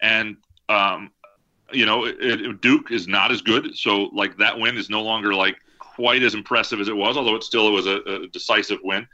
[0.01, 0.37] And
[0.69, 1.11] um,
[1.71, 5.01] you know, it, it, Duke is not as good, so like that win is no
[5.01, 8.79] longer like quite as impressive as it was, although it still was a, a decisive
[8.83, 9.07] win.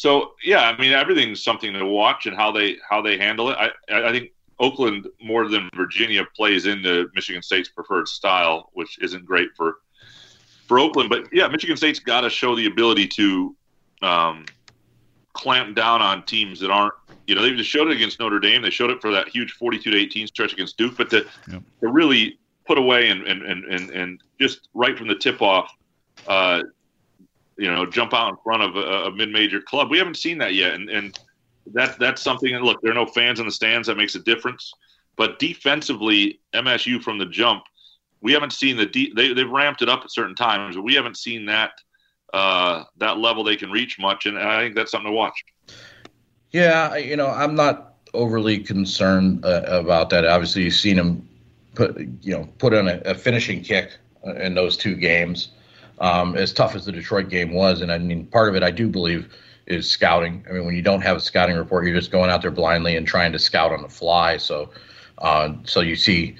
[0.00, 3.58] So yeah, I mean everything's something to watch and how they how they handle it.
[3.58, 9.26] I I think Oakland more than Virginia plays into Michigan State's preferred style, which isn't
[9.26, 9.74] great for
[10.66, 11.10] for Oakland.
[11.10, 13.54] But yeah, Michigan State's got to show the ability to
[14.00, 14.46] um,
[15.34, 16.94] clamp down on teams that aren't.
[17.26, 18.62] You know, they just showed it against Notre Dame.
[18.62, 20.96] They showed it for that huge forty-two to eighteen stretch against Duke.
[20.96, 21.62] But to, yep.
[21.80, 25.70] to really put away and, and, and, and, just right from the tip off,
[26.26, 26.62] uh,
[27.60, 29.90] you know, jump out in front of a, a mid-major club.
[29.90, 31.18] We haven't seen that yet, and and
[31.74, 32.54] that that's something.
[32.56, 33.86] Look, there are no fans in the stands.
[33.86, 34.72] That makes a difference.
[35.16, 37.64] But defensively, MSU from the jump,
[38.22, 40.94] we haven't seen the de- they they've ramped it up at certain times, but we
[40.94, 41.72] haven't seen that
[42.32, 45.44] uh, that level they can reach much, and I think that's something to watch.
[46.52, 50.24] Yeah, you know, I'm not overly concerned uh, about that.
[50.24, 51.28] Obviously, you've seen him
[51.74, 55.50] put you know put in a, a finishing kick in those two games
[56.00, 57.80] um, as tough as the Detroit game was.
[57.80, 59.32] And I mean, part of it, I do believe,
[59.66, 60.44] is scouting.
[60.48, 62.96] I mean, when you don't have a scouting report, you're just going out there blindly
[62.96, 64.36] and trying to scout on the fly.
[64.38, 64.70] So,
[65.18, 66.36] uh, so you see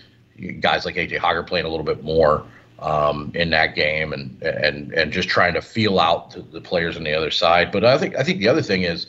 [0.61, 2.45] guys like AJ Hoggard playing a little bit more
[2.79, 6.97] um, in that game, and and and just trying to feel out the, the players
[6.97, 7.71] on the other side.
[7.71, 9.07] But I think I think the other thing is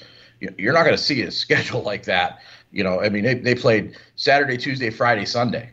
[0.57, 2.39] you're not going to see a schedule like that.
[2.73, 5.71] You know, I mean, they, they played Saturday, Tuesday, Friday, Sunday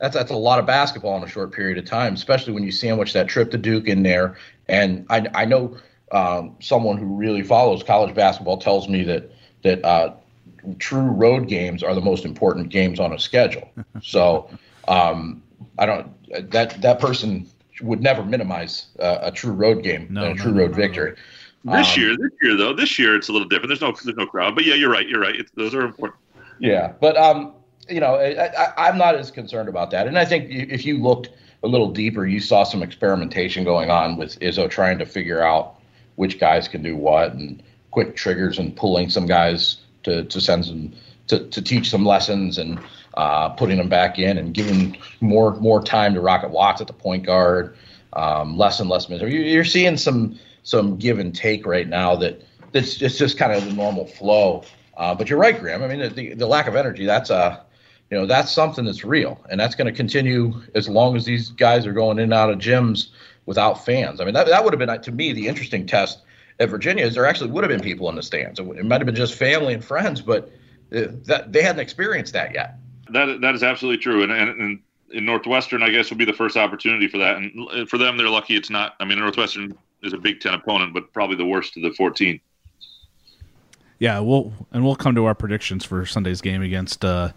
[0.00, 2.72] that's that's a lot of basketball in a short period of time, especially when you
[2.72, 4.36] sandwich that trip to Duke in there.
[4.68, 5.76] And I, I know
[6.12, 9.30] um, someone who really follows college basketball tells me that
[9.62, 10.14] that uh,
[10.78, 13.70] true road games are the most important games on a schedule.
[14.02, 14.50] so
[14.88, 15.42] um,
[15.78, 16.12] I don't
[16.50, 17.46] that that person
[17.80, 20.76] would never minimize uh, a true road game no, and a true no, road no,
[20.76, 21.16] victory.
[21.64, 23.68] This um, year, this year though, this year it's a little different.
[23.68, 25.08] There's no there's no crowd, but yeah, you're right.
[25.08, 25.34] You're right.
[25.34, 26.20] It's, those are important.
[26.58, 27.54] Yeah, but um,
[27.88, 30.06] you know, I, am not as concerned about that.
[30.06, 31.30] And I think if you looked
[31.62, 35.76] a little deeper, you saw some experimentation going on with Izzo trying to figure out
[36.16, 40.64] which guys can do what and quick triggers and pulling some guys to, to send
[40.64, 40.92] some
[41.26, 42.78] to, to teach some lessons and
[43.14, 46.92] uh, putting them back in and giving more more time to Rocket Watts at the
[46.92, 47.76] point guard.
[48.12, 49.28] Um, less and less minutes.
[49.32, 53.64] You're seeing some some give and take right now that that's just, just kind of
[53.64, 54.64] the normal flow.
[54.96, 55.82] Uh, but you're right, Graham.
[55.82, 57.64] I mean, the, the lack of energy that's a
[58.10, 61.50] you know that's something that's real and that's going to continue as long as these
[61.50, 63.08] guys are going in and out of gyms
[63.46, 64.20] without fans.
[64.20, 66.20] I mean that, that would have been to me the interesting test
[66.60, 68.60] at virginia is there actually would have been people in the stands.
[68.60, 70.50] It might have been just family and friends but
[70.94, 72.78] uh, that they hadn't experienced that yet.
[73.10, 74.80] That that is absolutely true and, and, and
[75.14, 78.28] in northwestern i guess would be the first opportunity for that and for them they're
[78.28, 81.76] lucky it's not i mean northwestern is a big 10 opponent but probably the worst
[81.76, 82.40] of the 14
[83.98, 87.30] yeah we'll and we'll come to our predictions for sunday's game against uh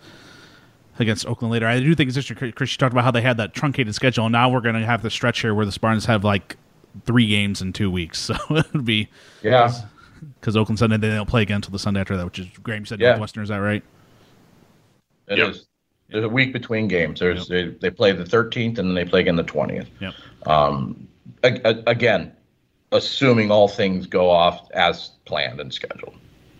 [0.99, 1.67] against Oakland later.
[1.67, 2.51] I do think it's interesting.
[2.53, 4.25] Chris, you talked about how they had that truncated schedule.
[4.25, 6.57] And now we're going to have the stretch here where the Spartans have like
[7.05, 8.29] three games in two weeks.
[8.37, 9.09] So it would be
[9.43, 9.71] yeah
[10.39, 12.81] because Oakland Sunday they don't play again until the Sunday after that, which is Graham.
[12.81, 13.09] You said yeah.
[13.09, 13.83] Northwestern, is that right?
[15.27, 15.49] It yep.
[15.49, 15.67] is.
[16.09, 17.19] There's a week between games.
[17.19, 17.79] There's yep.
[17.81, 19.87] they, they play the 13th and then they play again the 20th.
[19.99, 20.13] Yep.
[20.45, 21.07] Um,
[21.43, 22.31] a, a, again,
[22.93, 26.15] assuming all things go off as planned and scheduled.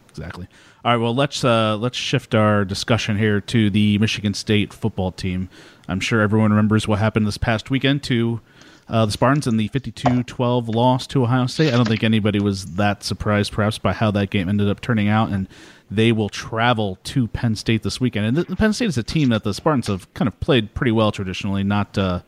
[0.10, 0.48] Exactly.
[0.88, 5.12] All right, well let's uh, let's shift our discussion here to the Michigan State football
[5.12, 5.50] team.
[5.90, 8.40] I'm sure everyone remembers what happened this past weekend to
[8.88, 11.74] uh, the Spartans in the 52-12 loss to Ohio State.
[11.74, 15.10] I don't think anybody was that surprised, perhaps, by how that game ended up turning
[15.10, 15.30] out.
[15.30, 15.50] And
[15.92, 18.26] they will travel to Penn State this weekend.
[18.26, 20.94] And the, Penn State is a team that the Spartans have kind of played pretty
[20.94, 22.22] well traditionally, not uh,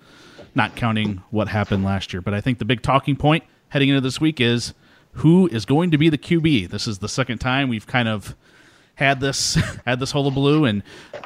[0.54, 2.22] not counting what happened last year.
[2.22, 4.74] But I think the big talking point heading into this week is
[5.14, 6.72] who is going to be the QB.
[6.72, 8.36] This is the second time we've kind of
[9.00, 10.84] had this had this hullabaloo, and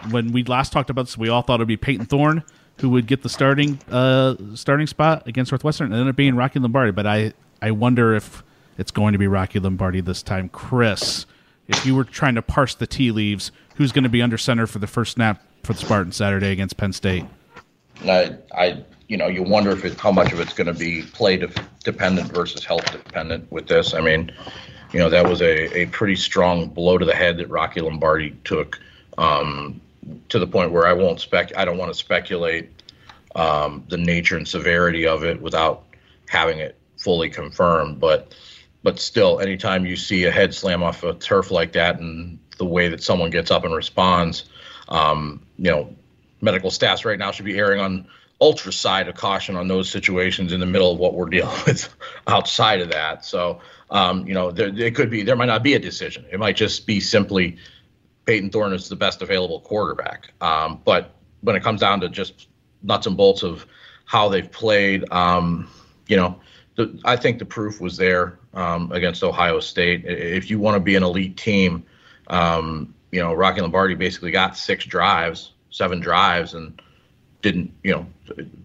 [0.10, 2.44] when we last talked about this, we all thought it'd be Payton Thorne
[2.80, 6.60] who would get the starting uh, starting spot against Northwestern, and ended up being Rocky
[6.60, 6.92] Lombardi.
[6.92, 8.44] But I I wonder if
[8.78, 10.50] it's going to be Rocky Lombardi this time.
[10.50, 11.26] Chris,
[11.68, 14.68] if you were trying to parse the tea leaves, who's going to be under center
[14.68, 17.26] for the first snap for the Spartans Saturday against Penn State?
[18.04, 21.04] I, I you know, you wonder if it, how much of it's going to be
[21.04, 21.52] play de-
[21.84, 23.94] dependent versus health dependent with this.
[23.94, 24.32] I mean,
[24.94, 28.32] you know, that was a, a pretty strong blow to the head that Rocky Lombardi
[28.44, 28.80] took
[29.18, 29.82] um,
[30.30, 31.56] to the point where I won't spec.
[31.58, 32.70] I don't want to speculate
[33.36, 35.84] um, the nature and severity of it without
[36.30, 38.00] having it fully confirmed.
[38.00, 38.36] But
[38.84, 42.66] but still, anytime you see a head slam off a turf like that and the
[42.66, 44.46] way that someone gets up and responds,
[44.90, 45.96] um, you know,
[46.42, 48.06] medical staffs right now should be erring on
[48.42, 51.94] ultra side of caution on those situations in the middle of what we're dealing with
[52.28, 53.26] outside of that.
[53.26, 53.62] So
[53.94, 56.26] um, you know, there, it could be there might not be a decision.
[56.32, 57.58] It might just be simply
[58.26, 60.34] Payton Thorne is the best available quarterback.
[60.42, 62.48] Um, but when it comes down to just
[62.82, 63.66] nuts and bolts of
[64.06, 65.70] how they've played, um,
[66.08, 66.40] you know,
[66.76, 70.06] the, I think the proof was there um, against Ohio State.
[70.06, 71.86] If you want to be an elite team,
[72.28, 76.82] um, you know, Rocky Lombardi basically got six drives, seven drives, and
[77.44, 78.08] didn't, you know,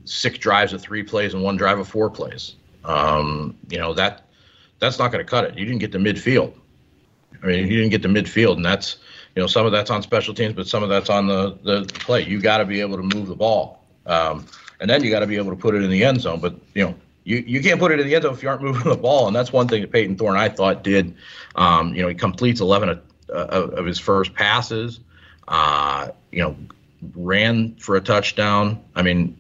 [0.05, 2.55] six drives of three plays and one drive of four plays.
[2.85, 4.23] Um, you know that
[4.79, 5.59] that's not going to cut it.
[5.59, 6.55] You didn't get to midfield.
[7.43, 8.97] I mean, you didn't get to midfield, and that's
[9.37, 11.85] you know some of that's on special teams, but some of that's on the the
[12.01, 12.25] play.
[12.25, 14.47] You got to be able to move the ball, um,
[14.81, 16.41] and then you got to be able to put it in the end zone.
[16.41, 16.95] But you know
[17.29, 19.27] you, you can't put it in the end zone if you aren't moving the ball,
[19.27, 21.15] and that's one thing that Payton Thorne I thought did.
[21.57, 25.01] Um, you know, he completes 11 of, uh, of his first passes.
[25.47, 26.57] Uh, you know,
[27.15, 28.83] ran for a touchdown.
[28.95, 29.39] I mean,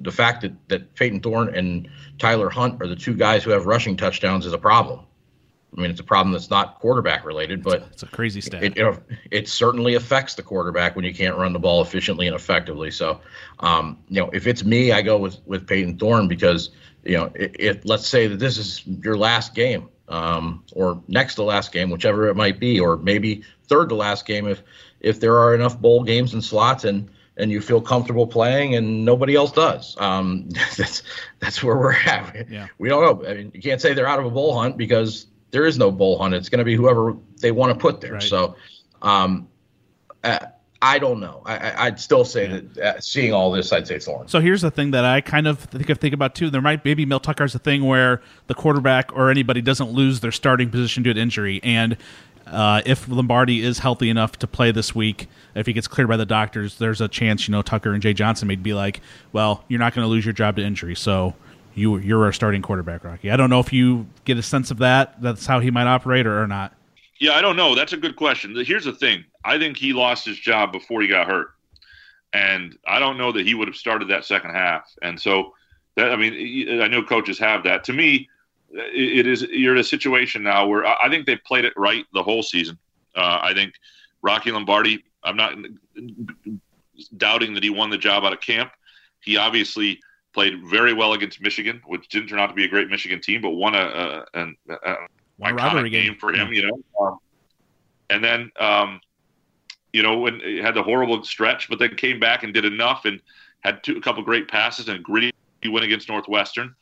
[0.00, 1.88] the fact that that Payton Thorne and
[2.18, 5.00] Tyler Hunt are the two guys who have rushing touchdowns is a problem.
[5.76, 8.64] I mean, it's a problem that's not quarterback related, but it's a crazy stat.
[8.64, 8.98] It, know,
[9.30, 12.90] it certainly affects the quarterback when you can't run the ball efficiently and effectively.
[12.90, 13.20] So,
[13.60, 16.70] um, you know, if it's me, I go with with Payton Thorne because
[17.04, 21.44] you know, if, let's say that this is your last game, um, or next to
[21.44, 24.62] last game, whichever it might be, or maybe third to last game, if
[25.00, 27.08] if there are enough bowl games and slots and
[27.38, 29.96] and you feel comfortable playing and nobody else does.
[29.98, 31.02] Um, that's
[31.38, 32.50] that's where we're at.
[32.50, 32.68] Yeah.
[32.78, 33.28] We don't know.
[33.28, 35.90] I mean, you can't say they're out of a bowl hunt because there is no
[35.90, 36.34] bowl hunt.
[36.34, 38.14] It's going to be whoever they want to put there.
[38.14, 38.22] Right.
[38.22, 38.56] So,
[39.02, 39.48] um,
[40.22, 40.38] uh,
[40.82, 41.42] I don't know.
[41.44, 42.60] I, would still say yeah.
[42.74, 44.26] that uh, seeing all this, I'd say it's long.
[44.28, 46.48] So here's the thing that I kind of think of think about too.
[46.48, 50.32] There might maybe Mel Tucker's a thing where the quarterback or anybody doesn't lose their
[50.32, 51.98] starting position due to injury, and
[52.50, 56.16] uh, if Lombardi is healthy enough to play this week, if he gets cleared by
[56.16, 59.00] the doctors, there's a chance you know Tucker and Jay Johnson may be like,
[59.32, 61.34] well, you're not going to lose your job to injury, so
[61.74, 63.30] you you're our starting quarterback, Rocky.
[63.30, 65.20] I don't know if you get a sense of that.
[65.22, 66.74] That's how he might operate or, or not.
[67.18, 67.74] Yeah, I don't know.
[67.74, 68.56] That's a good question.
[68.64, 69.24] Here's the thing.
[69.44, 71.50] I think he lost his job before he got hurt.
[72.32, 74.90] And I don't know that he would have started that second half.
[75.02, 75.54] And so
[75.96, 77.84] that I mean, I know coaches have that.
[77.84, 78.28] To me,
[78.72, 82.22] it is you're in a situation now where I think they played it right the
[82.22, 82.78] whole season.
[83.16, 83.74] Uh, I think
[84.22, 85.04] Rocky Lombardi.
[85.22, 85.54] I'm not
[87.16, 88.72] doubting that he won the job out of camp.
[89.20, 90.00] He obviously
[90.32, 93.42] played very well against Michigan, which didn't turn out to be a great Michigan team,
[93.42, 94.96] but won a, a, a, a
[95.42, 96.52] iconic game for him.
[96.52, 97.18] You know, um,
[98.08, 99.00] and then um,
[99.92, 103.04] you know when he had the horrible stretch, but then came back and did enough
[103.04, 103.20] and
[103.60, 105.32] had two, a couple great passes and gritty
[105.64, 106.74] win against Northwestern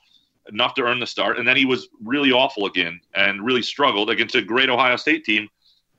[0.48, 1.38] enough to earn the start.
[1.38, 5.24] And then he was really awful again and really struggled against a great Ohio State
[5.24, 5.48] team.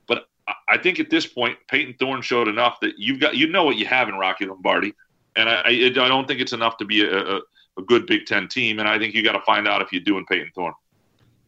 [0.08, 0.28] But
[0.68, 3.78] I think at this point, Payton Thorne showed enough that you've got you know what
[3.78, 4.94] you have in Rocky Lombardi,
[5.36, 7.42] and I, I don't think it's enough to be a, a,
[7.78, 8.80] a good Big Ten team.
[8.80, 10.74] And I think you got to find out if you do in Payton Thorne.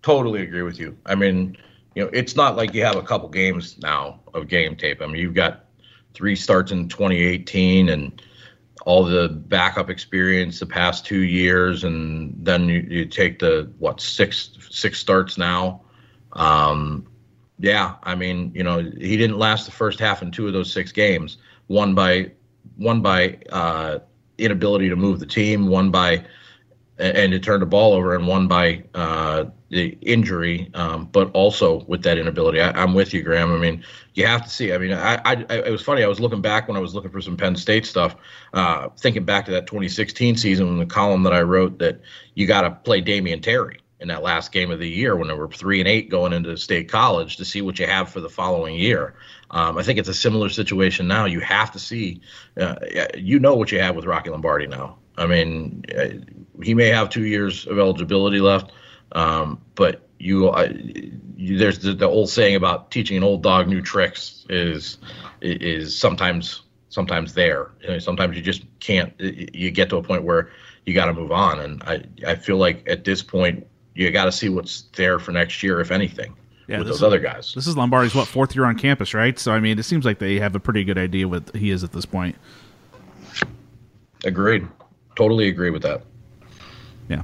[0.02, 0.98] Totally agree with you.
[1.06, 1.58] I mean,
[1.96, 5.02] you know, it's not like you have a couple games now of game tape.
[5.02, 5.66] I mean, you've got
[6.14, 8.22] three starts in 2018 and
[8.86, 14.02] all the backup experience the past two years, and then you, you take the what
[14.02, 15.82] six six starts now.
[16.34, 17.08] Um,
[17.60, 20.72] yeah, I mean, you know, he didn't last the first half in two of those
[20.72, 21.38] six games.
[21.68, 22.32] One by
[22.78, 24.00] one by uh,
[24.38, 26.26] inability to move the team, one by
[27.02, 31.84] and to turn the ball over, and won by uh, the injury, um, but also
[31.86, 32.62] with that inability.
[32.62, 33.54] I, am with you, Graham.
[33.54, 33.84] I mean,
[34.14, 34.74] you have to see.
[34.74, 36.04] I mean, I, I, it was funny.
[36.04, 38.16] I was looking back when I was looking for some Penn State stuff,
[38.54, 42.00] uh, thinking back to that 2016 season when the column that I wrote that
[42.36, 45.34] you got to play Damion Terry in that last game of the year when they
[45.34, 48.30] were three and eight going into state college to see what you have for the
[48.30, 49.14] following year.
[49.52, 51.26] Um, I think it's a similar situation now.
[51.26, 52.22] You have to see,
[52.60, 52.76] uh,
[53.16, 54.98] you know what you have with Rocky Lombardi now.
[55.22, 56.10] I mean, uh,
[56.64, 58.72] he may have two years of eligibility left.
[59.14, 60.72] Um, but you, uh,
[61.36, 64.98] you there's the, the, old saying about teaching an old dog new tricks is
[65.42, 67.72] is sometimes sometimes there.
[67.82, 69.14] You know, sometimes you just can't.
[69.20, 70.52] You get to a point where
[70.86, 74.26] you got to move on, and I I feel like at this point you got
[74.26, 76.36] to see what's there for next year, if anything.
[76.68, 77.54] Yeah, with those is, other guys.
[77.54, 79.38] This is Lombardi's what fourth year on campus, right?
[79.38, 81.84] So I mean, it seems like they have a pretty good idea what he is
[81.84, 82.38] at this point.
[84.24, 84.68] Agreed.
[85.16, 86.04] Totally agree with that.
[87.10, 87.22] Yeah.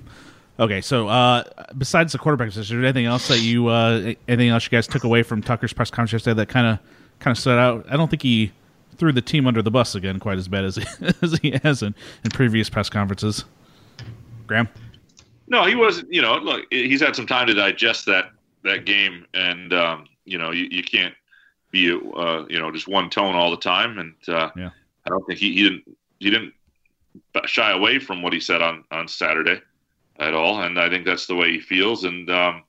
[0.60, 1.44] Okay, so uh,
[1.78, 5.22] besides the quarterback position, anything else that you uh, anything else you guys took away
[5.22, 6.80] from Tucker's press conference yesterday that kind of
[7.20, 7.86] kind of stood out?
[7.90, 8.52] I don't think he
[8.98, 10.84] threw the team under the bus again quite as bad as he,
[11.22, 13.46] as he has in, in previous press conferences.
[14.48, 14.68] Graham,
[15.48, 16.12] no, he wasn't.
[16.12, 18.32] You know, look, he's had some time to digest that
[18.64, 21.14] that game, and um, you know, you, you can't
[21.72, 24.70] be uh, you know just one tone all the time, and uh, yeah.
[25.06, 25.84] I don't think he, he didn't
[26.20, 26.54] he didn't
[27.46, 29.62] shy away from what he said on on Saturday
[30.20, 32.04] at all, and I think that's the way he feels.
[32.04, 32.64] And um,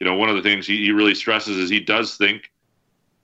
[0.00, 2.50] you know, one of the things he, he really stresses is he does think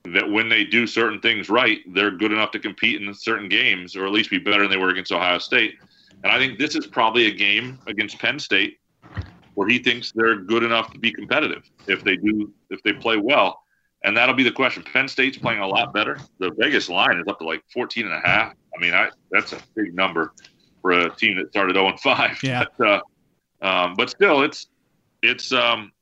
[0.05, 3.95] that when they do certain things right, they're good enough to compete in certain games,
[3.95, 5.79] or at least be better than they were against Ohio State.
[6.25, 8.79] And I think this is probably a game against Penn State
[9.55, 13.17] where he thinks they're good enough to be competitive if they do if they play
[13.17, 13.61] well.
[14.05, 14.83] And that'll be the question.
[14.83, 16.19] Penn State's playing a lot better.
[16.39, 18.55] The Vegas line is up to like 14 and a half.
[18.77, 20.33] I mean, I, that's a big number
[20.83, 22.43] for a team that started 0 and 5.
[22.43, 22.64] Yeah.
[22.78, 23.01] But, uh,
[23.62, 24.66] um, but still, it's
[25.22, 25.93] it's um,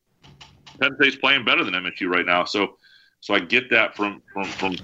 [0.81, 2.45] Penn State's playing better than MSU right now.
[2.45, 2.78] So
[3.20, 4.76] so I get that from from from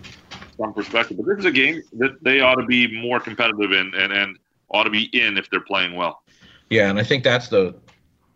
[0.58, 1.16] some perspective.
[1.16, 4.38] But this is a game that they ought to be more competitive in and and
[4.68, 6.22] ought to be in if they're playing well.
[6.68, 7.74] Yeah, and I think that's the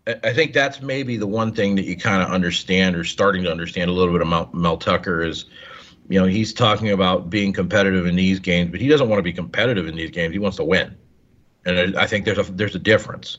[0.07, 3.51] I think that's maybe the one thing that you kind of understand or starting to
[3.51, 5.45] understand a little bit about Mel Tucker is,
[6.09, 9.23] you know, he's talking about being competitive in these games, but he doesn't want to
[9.23, 10.33] be competitive in these games.
[10.33, 10.97] He wants to win,
[11.65, 13.39] and I think there's a there's a difference,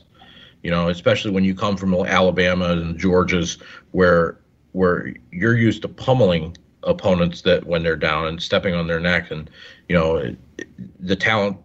[0.62, 3.58] you know, especially when you come from Alabama and Georgia's
[3.90, 4.38] where
[4.72, 9.30] where you're used to pummeling opponents that when they're down and stepping on their neck,
[9.30, 9.50] and
[9.88, 10.34] you know,
[11.00, 11.58] the talent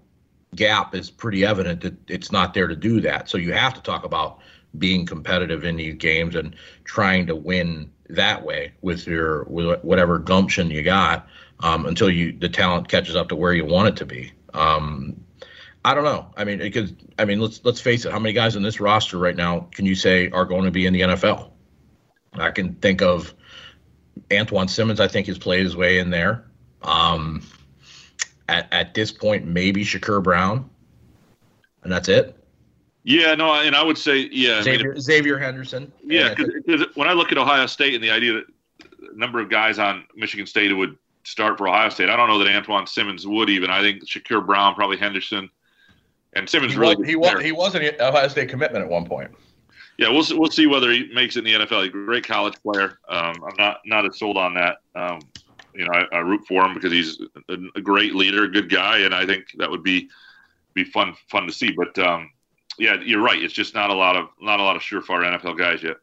[0.55, 3.29] gap is pretty evident that it's not there to do that.
[3.29, 4.39] So you have to talk about
[4.77, 10.19] being competitive in these games and trying to win that way with your with whatever
[10.19, 11.27] gumption you got
[11.61, 14.31] um, until you the talent catches up to where you want it to be.
[14.53, 15.19] Um,
[15.87, 16.27] I don't know.
[16.35, 18.11] I mean, because I mean, let's let's face it.
[18.11, 20.85] How many guys in this roster right now can you say are going to be
[20.85, 21.51] in the NFL?
[22.33, 23.33] I can think of
[24.29, 24.99] Antjuan Simmons.
[24.99, 26.43] I think has played his way in there.
[26.81, 27.41] Um,
[28.49, 30.69] at at this point, maybe Shakur Brown,
[31.83, 32.37] and that's it.
[33.05, 35.89] Yeah, no, and I would say, yeah, Xavier, I mean, Xavier Henderson.
[36.03, 38.45] yeah, because when I look at Ohio State and the idea that
[38.99, 42.43] the number of guys on Michigan State would start for Ohio State, I don't know
[42.43, 43.69] that Antjuan Simmons would even.
[43.69, 45.49] I think Shakur Brown, probably Henderson,
[46.37, 46.95] and Simmons he really.
[46.95, 49.31] was, he was he was an Ohio State commitment at one point.
[49.97, 51.85] Yeah, we'll we'll see whether he makes it in the NFL.
[51.85, 52.99] He's a great college player.
[53.09, 54.77] Um, I'm not not as sold on that.
[54.95, 55.19] Um,
[55.73, 57.19] you know, I, I, root for him because he's
[57.49, 60.09] a, a, great leader, a good guy, and I think that would be
[60.73, 61.71] be fun fun to see.
[61.71, 62.31] But um,
[62.77, 63.41] yeah, you're right.
[63.41, 65.97] It's just not a lot of not a lot of surefire NFL guys yet.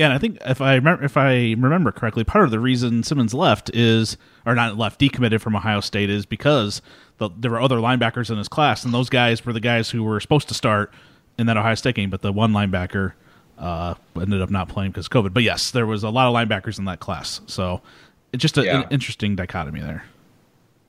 [0.00, 3.02] Yeah, and I think if I remember, if I remember correctly, part of the reason
[3.02, 6.80] Simmons left is, or not left, decommitted from Ohio State is because
[7.18, 10.02] the, there were other linebackers in his class, and those guys were the guys who
[10.02, 10.90] were supposed to start
[11.38, 13.12] in that Ohio State game, but the one linebacker
[13.58, 15.34] uh, ended up not playing because COVID.
[15.34, 17.82] But yes, there was a lot of linebackers in that class, so
[18.32, 18.80] it's just a, yeah.
[18.80, 20.06] an interesting dichotomy there.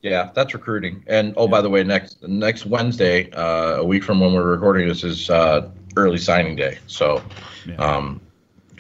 [0.04, 1.04] Yeah, that's recruiting.
[1.08, 4.88] And oh, by the way, next next Wednesday, uh, a week from when we're recording
[4.88, 6.80] this, is uh, early signing day.
[6.88, 7.22] So,
[7.68, 7.76] yeah.
[7.76, 8.22] um,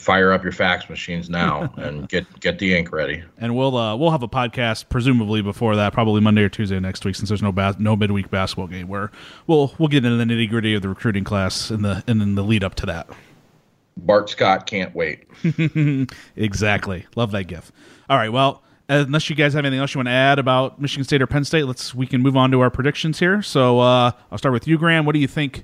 [0.01, 3.23] fire up your fax machines now and get get the ink ready.
[3.37, 7.05] And we'll uh, we'll have a podcast presumably before that, probably Monday or Tuesday next
[7.05, 8.87] week, since there's no bas- no midweek basketball game.
[8.87, 9.11] Where
[9.47, 12.35] we'll we'll get into the nitty gritty of the recruiting class in the and in
[12.35, 13.09] the lead up to that.
[13.97, 15.27] Bart Scott can't wait.
[16.35, 17.05] exactly.
[17.15, 17.71] Love that gif.
[18.09, 18.29] All right.
[18.29, 21.27] Well unless you guys have anything else you want to add about Michigan State or
[21.27, 23.41] Penn State, let's we can move on to our predictions here.
[23.41, 25.05] So uh, I'll start with you, Graham.
[25.05, 25.63] What do you think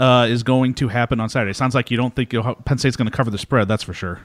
[0.00, 1.52] uh, is going to happen on Saturday?
[1.52, 2.34] Sounds like you don't think
[2.64, 3.68] Penn State's going to cover the spread.
[3.68, 4.20] That's for sure.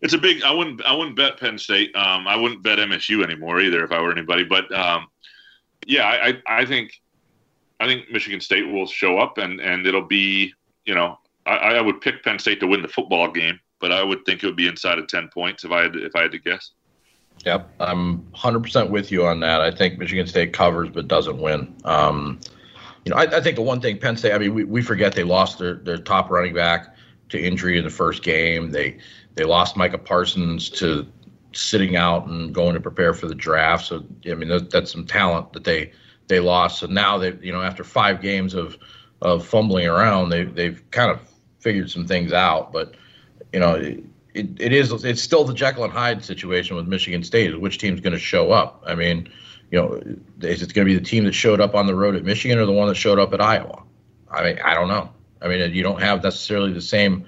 [0.00, 0.42] It's a big.
[0.44, 0.84] I wouldn't.
[0.84, 1.94] I wouldn't bet Penn State.
[1.96, 4.44] Um, I wouldn't bet MSU anymore either if I were anybody.
[4.44, 5.08] But um,
[5.86, 6.92] yeah, I, I think
[7.80, 10.52] I think Michigan State will show up and and it'll be
[10.84, 14.04] you know I, I would pick Penn State to win the football game, but I
[14.04, 16.22] would think it would be inside of ten points if I had to, if I
[16.22, 16.72] had to guess.
[17.44, 19.60] Yep, I'm 100% with you on that.
[19.60, 21.72] I think Michigan State covers but doesn't win.
[21.84, 22.40] Um,
[23.08, 25.14] you know, I, I, think the one thing Penn State, I mean, we, we forget
[25.14, 26.94] they lost their, their top running back
[27.30, 28.70] to injury in the first game.
[28.70, 28.98] They
[29.34, 31.06] they lost Micah Parsons to
[31.52, 33.86] sitting out and going to prepare for the draft.
[33.86, 35.92] So I mean, that, that's some talent that they
[36.26, 36.80] they lost.
[36.80, 38.76] So now they, you know, after five games of
[39.22, 41.20] of fumbling around, they they've kind of
[41.60, 42.72] figured some things out.
[42.72, 42.94] But
[43.54, 44.04] you know, it,
[44.60, 47.58] it is it's still the Jekyll and Hyde situation with Michigan State.
[47.58, 48.82] Which team's going to show up?
[48.86, 49.30] I mean,
[49.70, 50.00] you know,
[50.40, 52.58] is it going to be the team that showed up on the road at Michigan
[52.58, 53.82] or the one that showed up at Iowa?
[54.30, 55.10] I mean, I don't know.
[55.40, 57.26] I mean, you don't have necessarily the same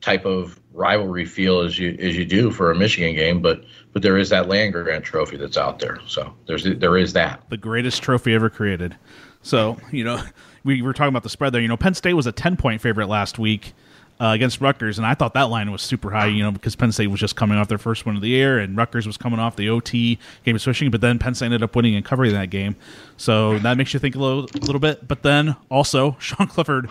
[0.00, 4.02] type of rivalry feel as you as you do for a Michigan game, but but
[4.02, 5.98] there is that land grant trophy that's out there.
[6.06, 8.96] So there's there is that the greatest trophy ever created.
[9.42, 10.22] So you know,
[10.64, 11.60] we were talking about the spread there.
[11.60, 13.74] You know, Penn State was a ten point favorite last week
[14.20, 16.26] uh, against Rutgers, and I thought that line was super high.
[16.26, 18.58] You know, because Penn State was just coming off their first win of the year,
[18.58, 20.90] and Rutgers was coming off the OT game of switching.
[20.90, 22.76] But then Penn State ended up winning and covering that game,
[23.16, 25.08] so that makes you think a little, a little bit.
[25.08, 26.90] But then also Sean Clifford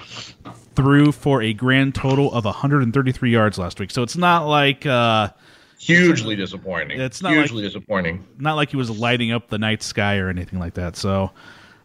[0.76, 4.86] threw for a grand total of 133 yards last week, so it's not like.
[4.86, 5.30] Uh,
[5.78, 7.00] hugely disappointing.
[7.00, 8.26] It's not hugely like, disappointing.
[8.40, 10.96] Not like he was lighting up the night sky or anything like that.
[10.96, 11.32] So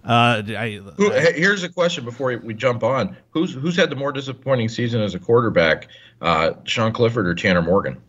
[0.05, 3.97] uh, I, Who, I, here's a question before we jump on: Who's who's had the
[3.97, 5.89] more disappointing season as a quarterback,
[6.21, 8.01] uh, Sean Clifford or Tanner Morgan?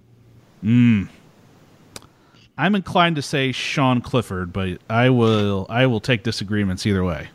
[0.63, 1.07] Mm.
[2.57, 7.29] I'm inclined to say Sean Clifford, but I will I will take disagreements either way.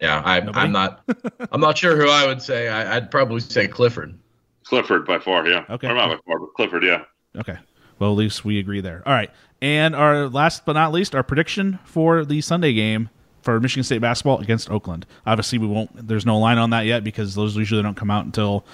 [0.00, 1.02] Yeah, I, I'm not.
[1.50, 2.68] I'm not sure who I would say.
[2.68, 4.16] I, I'd probably say Clifford.
[4.64, 5.64] Clifford by far, yeah.
[5.70, 5.88] Okay.
[5.88, 7.04] Or not by far, but Clifford, yeah.
[7.36, 7.56] Okay.
[7.98, 9.02] Well, at least we agree there.
[9.06, 9.30] All right.
[9.60, 13.10] And our last but not least, our prediction for the Sunday game
[13.42, 15.06] for Michigan State basketball against Oakland.
[15.26, 16.06] Obviously, we won't.
[16.06, 18.64] There's no line on that yet because those usually don't come out until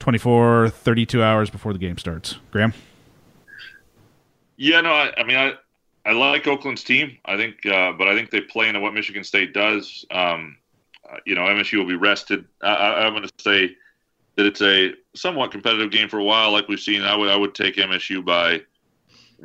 [0.00, 2.36] 24, 32 hours before the game starts.
[2.50, 2.74] Graham.
[4.56, 5.54] Yeah, no, I, I mean, I,
[6.04, 7.18] I like Oakland's team.
[7.24, 10.04] I think, uh, but I think they play into what Michigan State does.
[10.10, 10.58] Um,
[11.10, 12.44] uh, you know, MSU will be rested.
[12.62, 13.76] I, I'm going to say
[14.36, 17.02] that it's a somewhat competitive game for a while, like we've seen.
[17.02, 18.62] I would, I would take MSU by,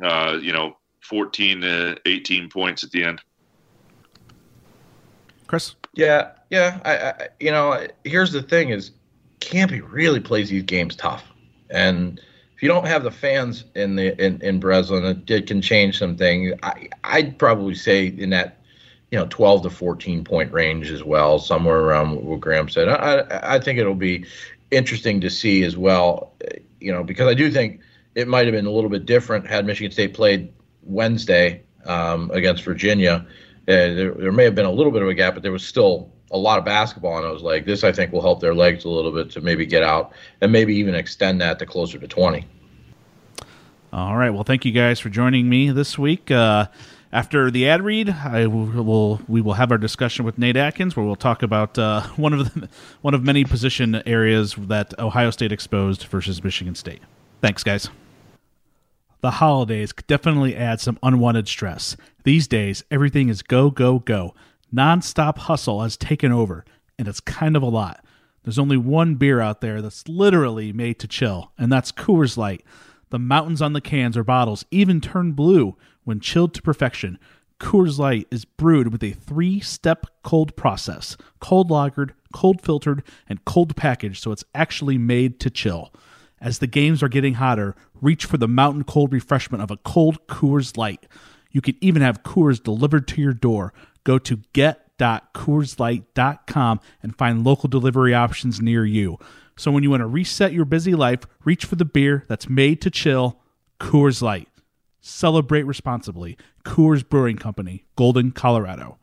[0.02, 3.20] uh, you know, 14 to 18 points at the end.
[5.46, 5.74] Chris.
[5.94, 6.80] Yeah, yeah.
[6.84, 8.92] I, I you know, here's the thing: is
[9.40, 11.24] Kampe really plays these games tough,
[11.70, 12.20] and
[12.60, 15.98] if you don't have the fans in the in, in Breslin, it, it can change
[15.98, 16.52] some things.
[16.62, 18.58] I I'd probably say in that
[19.10, 22.88] you know 12 to 14 point range as well, somewhere around what Graham said.
[22.88, 24.26] I I, I think it'll be
[24.70, 26.34] interesting to see as well,
[26.80, 27.80] you know, because I do think
[28.14, 32.64] it might have been a little bit different had Michigan State played Wednesday um, against
[32.64, 33.26] Virginia.
[33.68, 35.64] Uh, there, there may have been a little bit of a gap, but there was
[35.64, 38.54] still a lot of basketball, and I was like, this I think will help their
[38.54, 41.98] legs a little bit to maybe get out and maybe even extend that to closer
[41.98, 42.44] to 20.
[43.92, 44.30] All right.
[44.30, 46.30] Well, thank you guys for joining me this week.
[46.30, 46.66] Uh,
[47.12, 51.04] after the ad read, I will, we will have our discussion with Nate Atkins, where
[51.04, 52.68] we'll talk about uh, one of the
[53.00, 57.02] one of many position areas that Ohio State exposed versus Michigan State.
[57.40, 57.88] Thanks, guys.
[59.20, 61.96] The holidays could definitely add some unwanted stress.
[62.24, 64.34] These days, everything is go, go, go.
[64.72, 66.64] Non-stop hustle has taken over,
[66.98, 68.04] and it's kind of a lot.
[68.44, 72.64] There's only one beer out there that's literally made to chill, and that's Coors Light.
[73.10, 77.18] The mountains on the cans or bottles even turn blue when chilled to perfection.
[77.58, 83.44] Coors Light is brewed with a three step cold process cold lagered, cold filtered, and
[83.44, 85.92] cold packaged, so it's actually made to chill.
[86.40, 90.26] As the games are getting hotter, reach for the mountain cold refreshment of a cold
[90.26, 91.06] Coors Light.
[91.50, 93.74] You can even have Coors delivered to your door.
[94.04, 99.18] Go to get.coorslight.com and find local delivery options near you.
[99.56, 102.80] So when you want to reset your busy life, reach for the beer that's made
[102.80, 103.38] to chill,
[103.78, 104.48] Coors Light.
[105.02, 106.38] Celebrate responsibly.
[106.64, 108.96] Coors Brewing Company, Golden, Colorado.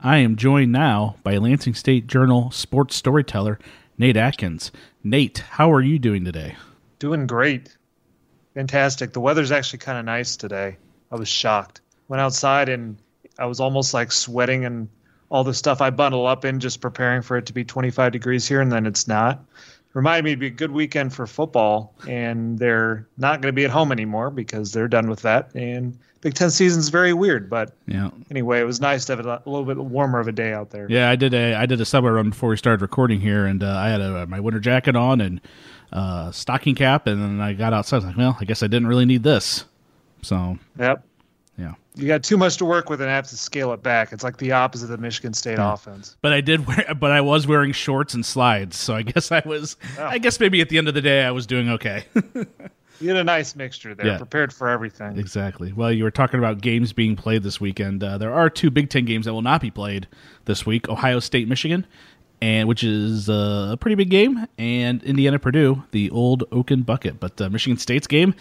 [0.00, 3.58] I am joined now by Lansing State Journal sports storyteller
[3.96, 4.72] Nate Atkins.
[5.06, 6.56] Nate, how are you doing today?
[6.98, 7.76] Doing great.
[8.54, 9.12] Fantastic.
[9.12, 10.78] The weather's actually kind of nice today.
[11.12, 11.82] I was shocked.
[12.08, 12.96] Went outside and
[13.38, 14.88] I was almost like sweating and
[15.28, 18.48] all the stuff I bundle up in just preparing for it to be 25 degrees
[18.48, 19.44] here and then it's not.
[19.94, 23.64] Reminded me to be a good weekend for football and they're not going to be
[23.64, 27.74] at home anymore because they're done with that and Big 10 season's very weird, but
[27.86, 28.08] Yeah.
[28.30, 30.86] anyway, it was nice to have a little bit warmer of a day out there.
[30.88, 33.62] Yeah, I did a I did a subway run before we started recording here, and
[33.62, 35.38] uh, I had a, my winter jacket on and
[35.92, 37.96] uh, stocking cap, and then I got outside.
[37.96, 39.66] I was like, well, I guess I didn't really need this.
[40.22, 41.04] So Yep.
[41.56, 44.12] Yeah, You got too much to work with and have to scale it back.
[44.12, 46.16] It's like the opposite of the Michigan State offense.
[46.20, 49.42] but I did wear, but I was wearing shorts and slides, so I guess I
[49.46, 50.04] was, Oh.
[50.06, 52.04] I guess maybe at the end of the day, I was doing okay.
[53.00, 54.18] You had a nice mixture there, Yeah.
[54.18, 55.18] prepared for everything.
[55.18, 55.72] Exactly.
[55.72, 58.04] Well, you were talking about games being played this weekend.
[58.04, 60.06] Uh, there are two Big Ten games that will not be played
[60.44, 61.86] this week: Ohio State, Michigan,
[62.40, 67.18] and which is uh, a pretty big game, and Indiana, Purdue, the old Oaken Bucket.
[67.18, 68.32] But uh, Michigan State's game,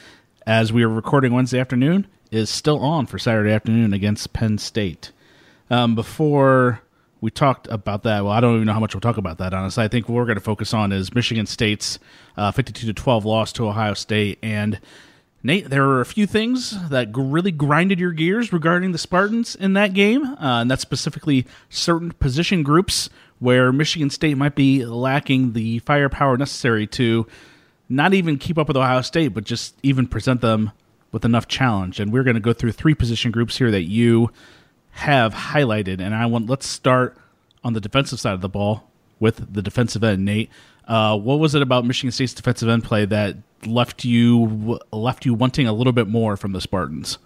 [0.46, 5.12] as we are recording Wednesday afternoon, is still on for Saturday afternoon against Penn State.
[5.70, 6.82] Um, before
[7.22, 9.54] we talked about that, well, I don't even know how much we'll talk about that.
[9.54, 12.00] Honestly, I think what we're going to focus on is Michigan State's
[12.36, 14.80] uh, fifty-two to twelve loss to Ohio State, and
[15.46, 19.74] Nate, there were a few things that really grinded your gears regarding the Spartans in
[19.74, 25.52] that game, uh, and that's specifically certain position groups where Michigan State might be lacking
[25.52, 27.28] the firepower necessary to
[27.96, 30.72] not even keep up with Ohio State, but just even present them
[31.12, 32.00] with enough challenge.
[32.00, 34.32] And we're going to go through three position groups here that you
[34.91, 37.18] have highlighted, and I want let's start
[37.64, 38.89] on the defensive side of the ball
[39.20, 40.50] with the defensive end, Nate.
[40.88, 45.34] Uh, what was it about Michigan State's defensive end play that left you left you
[45.34, 47.18] wanting a little bit more from the Spartans?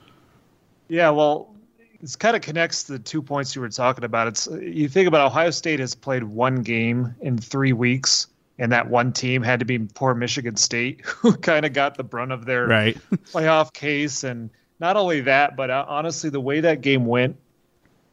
[0.88, 1.54] Yeah, well,
[2.02, 4.28] this kind of connects the two points you were talking about.
[4.28, 8.28] It's you think about Ohio State has played one game in three weeks,
[8.60, 12.04] and that one team had to be poor Michigan State, who kind of got the
[12.04, 12.98] brunt of their Right.
[13.32, 14.24] playoff case.
[14.24, 14.50] And
[14.80, 17.38] not only that, but uh, honestly, the way that game went,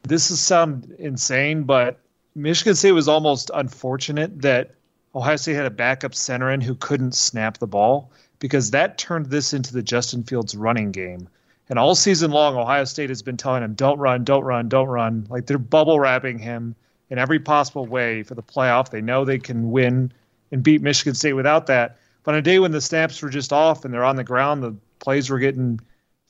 [0.03, 2.01] this is sound insane, but
[2.35, 4.73] Michigan State was almost unfortunate that
[5.15, 9.27] Ohio State had a backup center in who couldn't snap the ball because that turned
[9.27, 11.29] this into the Justin Fields running game.
[11.71, 14.89] And all season long, Ohio State has been telling him, don't run, don't run, don't
[14.89, 15.27] run.
[15.31, 16.75] Like they're bubble wrapping him
[17.09, 18.91] in every possible way for the playoff.
[18.91, 20.13] They know they can win
[20.53, 21.99] and beat Michigan State without that.
[22.23, 24.63] But on a day when the snaps were just off and they're on the ground,
[24.63, 25.81] the plays were getting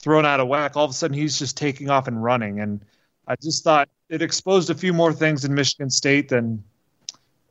[0.00, 0.76] thrown out of whack.
[0.76, 2.60] All of a sudden, he's just taking off and running.
[2.60, 2.80] And
[3.28, 6.62] I just thought it exposed a few more things in Michigan State than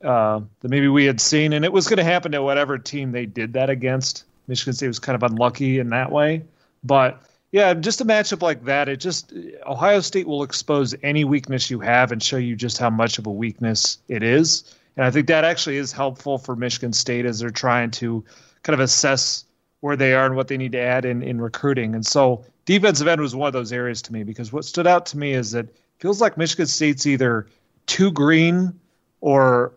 [0.04, 1.54] uh, that maybe we had seen.
[1.54, 4.26] And it was going to happen to whatever team they did that against.
[4.48, 6.44] Michigan State was kind of unlucky in that way.
[6.84, 9.32] But yeah, just a matchup like that, it just
[9.66, 13.28] Ohio State will expose any weakness you have and show you just how much of
[13.28, 14.76] a weakness it is.
[14.96, 18.24] And I think that actually is helpful for Michigan State as they're trying to
[18.62, 19.46] kind of assess
[19.80, 21.96] where they are and what they need to add in, in recruiting.
[21.96, 25.06] And so defensive end was one of those areas to me because what stood out
[25.08, 27.48] to me is that it feels like Michigan State's either
[27.86, 28.80] too green
[29.22, 29.74] or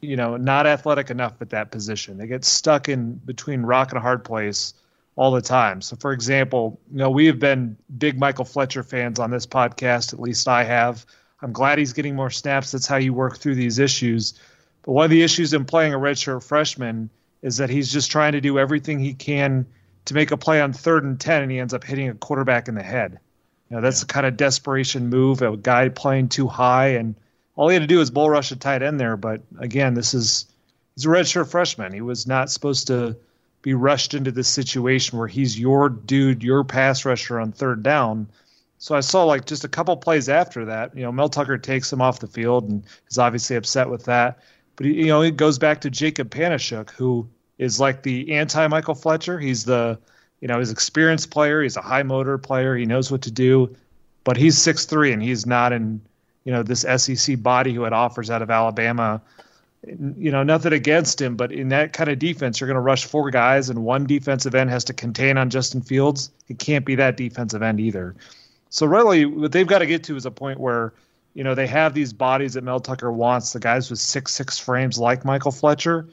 [0.00, 2.18] you know not athletic enough at that position.
[2.18, 4.74] They get stuck in between rock and a hard place
[5.16, 5.80] all the time.
[5.80, 10.12] So, for example, you know, we have been big Michael Fletcher fans on this podcast,
[10.12, 11.06] at least I have.
[11.42, 12.72] I'm glad he's getting more snaps.
[12.72, 14.34] That's how you work through these issues.
[14.82, 17.10] But one of the issues in playing a redshirt freshman
[17.42, 19.66] is that he's just trying to do everything he can
[20.06, 22.68] to make a play on third and 10, and he ends up hitting a quarterback
[22.68, 23.18] in the head.
[23.68, 24.06] You know, that's yeah.
[24.06, 27.16] the kind of desperation move, a guy playing too high, and
[27.56, 29.16] all he had to do was bull rush a tight end there.
[29.16, 30.46] But again, this is
[30.94, 31.92] he's a redshirt freshman.
[31.92, 33.16] He was not supposed to
[33.62, 38.28] be rushed into this situation where he's your dude, your pass rusher on third down.
[38.78, 41.92] So I saw like just a couple plays after that, you know, Mel Tucker takes
[41.92, 44.38] him off the field and is obviously upset with that.
[44.76, 48.94] But you know, it goes back to Jacob Panasiuk, who is like the anti Michael
[48.94, 49.38] Fletcher.
[49.38, 49.98] He's the,
[50.40, 51.62] you know, he's experienced player.
[51.62, 52.76] He's a high motor player.
[52.76, 53.74] He knows what to do,
[54.24, 56.00] but he's six three and he's not in,
[56.44, 59.22] you know, this SEC body who had offers out of Alabama
[60.18, 63.04] you know, nothing against him, but in that kind of defense, you're going to rush
[63.04, 66.30] four guys, and one defensive end has to contain on Justin Fields.
[66.48, 68.16] It can't be that defensive end either.
[68.76, 70.92] So really, what they've got to get to is a point where,
[71.32, 74.58] you know, they have these bodies that Mel Tucker wants, the guys with six six
[74.58, 76.06] frames like Michael Fletcher,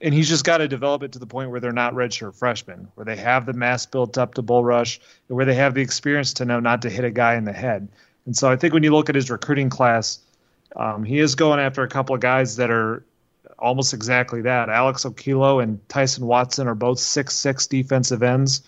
[0.00, 2.86] and he's just got to develop it to the point where they're not redshirt freshmen,
[2.94, 5.80] where they have the mass built up to bull rush, and where they have the
[5.80, 7.88] experience to know not to hit a guy in the head.
[8.24, 10.20] And so I think when you look at his recruiting class
[10.76, 13.02] um, he is going after a couple of guys that are
[13.58, 14.68] almost exactly that.
[14.68, 18.62] Alex Okilo and Tyson Watson are both six six defensive ends.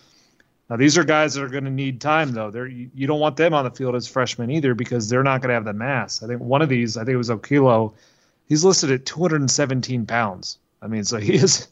[0.69, 2.51] Now these are guys that are going to need time though.
[2.51, 5.49] They're you don't want them on the field as freshmen either because they're not going
[5.49, 6.21] to have the mass.
[6.21, 7.93] I think one of these, I think it was Okilo,
[8.47, 10.59] he's listed at 217 pounds.
[10.81, 11.67] I mean, so he is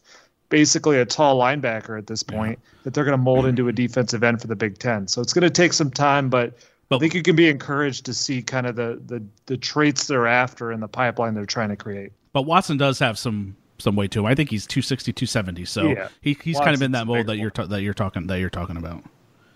[0.50, 2.80] basically a tall linebacker at this point yeah.
[2.84, 5.08] that they're going to mold into a defensive end for the Big Ten.
[5.08, 6.58] So it's going to take some time, but
[6.90, 10.08] but I think you can be encouraged to see kind of the, the the traits
[10.08, 12.14] they're after in the pipeline they're trying to create.
[12.32, 14.26] But Watson does have some some weight to him.
[14.26, 15.66] I think he's 260, 270.
[15.66, 16.08] So yeah.
[16.22, 18.50] he, he's kind of in that mold that you're ta- that you're talking that you're
[18.50, 19.04] talking about.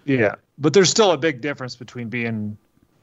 [0.05, 2.57] Yeah, but there's still a big difference between being,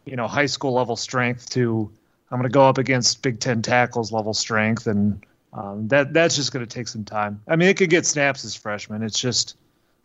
[0.05, 1.91] you know, high school level strength to
[2.31, 6.37] I'm going to go up against Big Ten tackles level strength, and um, that that's
[6.37, 7.41] just going to take some time.
[7.49, 9.03] I mean, it could get snaps as freshman.
[9.03, 9.57] It's just,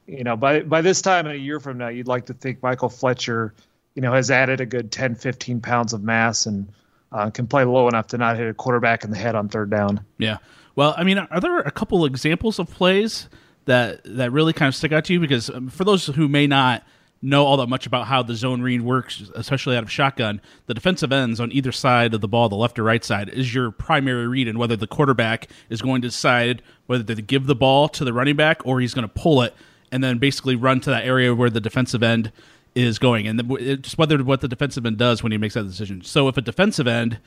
[0.08, 2.62] you know, by by this time in a year from now, you'd like to think
[2.62, 3.54] Michael Fletcher
[3.96, 6.68] you know, has added a good 10, 15 pounds of mass and
[7.12, 9.70] uh, can play low enough to not hit a quarterback in the head on third
[9.70, 10.04] down.
[10.18, 10.38] Yeah.
[10.76, 13.30] Well, I mean, are there a couple examples of plays
[13.66, 15.20] that that really kind of stick out to you?
[15.20, 16.84] Because um, for those who may not
[17.22, 20.74] know all that much about how the zone read works, especially out of shotgun, the
[20.74, 23.72] defensive ends on either side of the ball, the left or right side, is your
[23.72, 27.88] primary read and whether the quarterback is going to decide whether to give the ball
[27.88, 29.56] to the running back or he's going to pull it
[29.90, 32.32] and then basically run to that area where the defensive end
[32.76, 35.64] is going, and the, just whether what the defensive end does when he makes that
[35.64, 36.02] decision.
[36.02, 37.20] So if a defensive end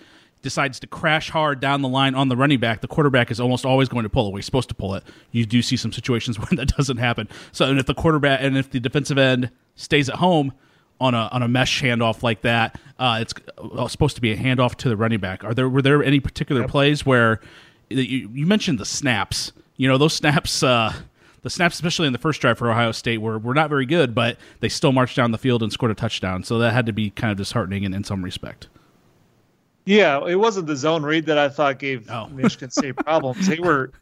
[0.46, 3.66] decides to crash hard down the line on the running back, the quarterback is almost
[3.66, 4.32] always going to pull it.
[4.32, 5.02] We're supposed to pull it.
[5.32, 7.28] You do see some situations when that doesn't happen.
[7.50, 10.52] So and if the quarterback and if the defensive end stays at home
[11.00, 14.36] on a on a mesh handoff like that, uh, it's uh, supposed to be a
[14.36, 15.42] handoff to the running back.
[15.42, 16.70] Are there were there any particular yep.
[16.70, 17.40] plays where
[17.88, 19.50] you, you mentioned the snaps?
[19.76, 20.62] You know those snaps.
[20.62, 20.92] Uh,
[21.42, 24.16] the snaps, especially in the first drive for Ohio State, were, were not very good,
[24.16, 26.42] but they still marched down the field and scored a touchdown.
[26.42, 28.66] So that had to be kind of disheartening in, in some respect.
[29.86, 32.26] Yeah, it wasn't the zone read that I thought gave oh.
[32.32, 33.46] Michigan State problems.
[33.46, 33.92] They were,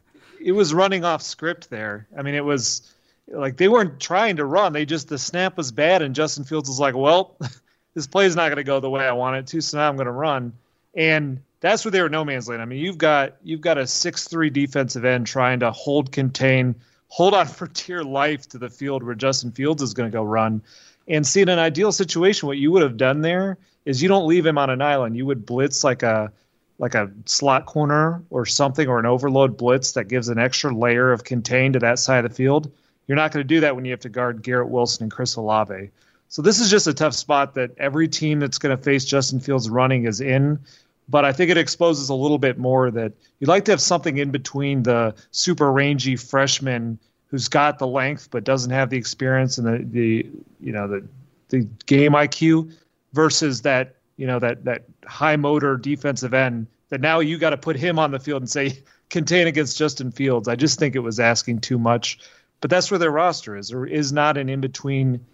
[0.43, 2.07] it was running off script there.
[2.17, 2.91] I mean, it was
[3.27, 4.73] like they weren't trying to run.
[4.73, 7.37] They just the snap was bad, and Justin Fields was like, "Well,
[7.93, 9.87] this play is not going to go the way I want it to, so now
[9.87, 10.53] I'm going to run."
[10.95, 12.61] And that's where they were no man's land.
[12.61, 16.75] I mean, you've got you've got a six three defensive end trying to hold, contain,
[17.09, 20.23] hold on for dear life to the field where Justin Fields is going to go
[20.23, 20.61] run.
[21.07, 24.27] And see, in an ideal situation, what you would have done there is you don't
[24.27, 25.15] leave him on an island.
[25.15, 26.31] You would blitz like a
[26.77, 31.13] like a slot corner or something or an overload blitz that gives an extra layer
[31.13, 32.69] of contain to that side of the field.
[33.07, 35.35] You're not going to do that when you have to guard Garrett Wilson and Chris
[35.37, 35.89] Olave.
[36.27, 39.39] So this is just a tough spot that every team that's going to face Justin
[39.39, 40.59] Fields running is in
[41.07, 44.17] but I think it exposes a little bit more that you'd like to have something
[44.17, 49.57] in between the super rangy freshman who's got the length but doesn't have the experience
[49.57, 50.29] and the, the
[50.59, 51.07] you know the
[51.49, 52.73] the game IQ
[53.15, 57.57] versus that you know that that high motor defensive end that now you got to
[57.57, 58.77] put him on the field and say
[59.09, 60.47] contain against Justin Fields.
[60.47, 62.19] I just think it was asking too much.
[62.61, 63.69] But that's where their roster is.
[63.69, 65.25] There is not an in between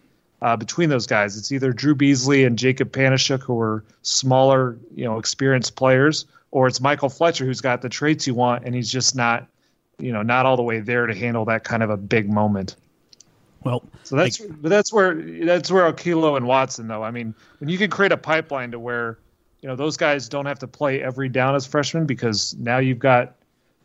[0.41, 1.37] uh, between those guys.
[1.37, 6.67] It's either Drew Beasley and Jacob Panasiuk, who are smaller, you know, experienced players, or
[6.67, 9.47] it's Michael Fletcher, who's got the traits you want, and he's just not,
[9.99, 12.75] you know, not all the way there to handle that kind of a big moment.
[13.63, 17.03] Well, so that's but that's where that's where Okilo and Watson though.
[17.03, 19.19] I mean, when you can create a pipeline to where,
[19.61, 22.99] you know, those guys don't have to play every down as freshmen because now you've
[22.99, 23.35] got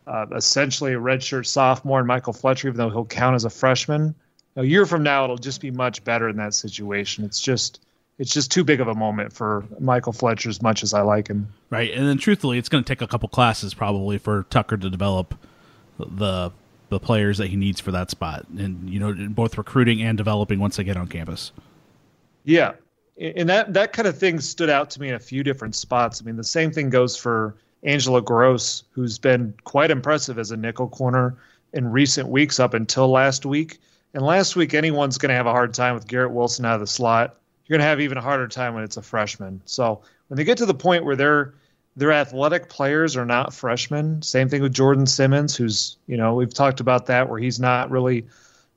[0.06, 4.14] uh, essentially a redshirt sophomore and Michael Fletcher, even though he'll count as a freshman
[4.56, 7.24] a year from now it'll just be much better in that situation.
[7.24, 7.80] It's just
[8.18, 11.28] it's just too big of a moment for Michael Fletcher as much as I like
[11.28, 11.52] him.
[11.68, 14.88] Right, and then truthfully, it's going to take a couple classes probably for Tucker to
[14.88, 15.34] develop
[15.98, 16.50] the
[16.88, 20.58] the players that he needs for that spot, and you know, both recruiting and developing
[20.58, 21.52] once they get on campus.
[22.44, 22.74] Yeah,
[23.18, 26.20] and that that kind of thing stood out to me in a few different spots.
[26.20, 30.56] I mean, the same thing goes for Angelo Grose, who's been quite impressive as a
[30.56, 31.36] nickel corner
[31.72, 33.78] in recent weeks up until last week.
[34.14, 36.80] And last week, anyone's going to have a hard time with Garrett Wilson out of
[36.80, 37.36] the slot.
[37.66, 39.60] You're going to have even a harder time when it's a freshman.
[39.66, 41.54] So when they get to the point where they're
[41.96, 44.22] their athletic players are not freshmen.
[44.22, 47.90] Same thing with Jordon Simmons, who's you know we've talked about that where he's not
[47.90, 48.26] really,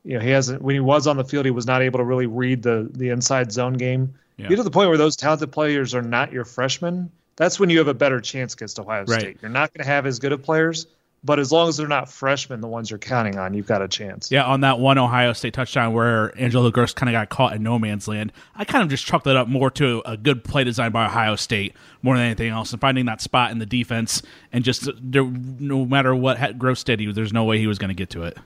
[0.03, 2.05] you know, he hasn't when he was on the field he was not able to
[2.05, 4.15] really read the the inside zone game.
[4.37, 4.47] Yeah.
[4.47, 7.11] Get to the point where those talented players are not your freshmen.
[7.35, 9.37] That's when you have a better chance against Ohio State.
[9.41, 10.87] You're not going to have as good of players,
[11.23, 13.87] but as long as they're not freshmen, the ones you're counting on, you've got a
[13.87, 14.31] chance.
[14.31, 17.63] Yeah, on that one Ohio State touchdown where Angelo Grose kind of got caught in
[17.63, 20.63] no man's land, I kind of just chalked that up more to a good play
[20.63, 24.21] design by Ohio State more than anything else, and finding that spot in the defense,
[24.53, 27.95] and just no matter what Grose did, he, there's no way he was going to
[27.95, 28.37] get to it.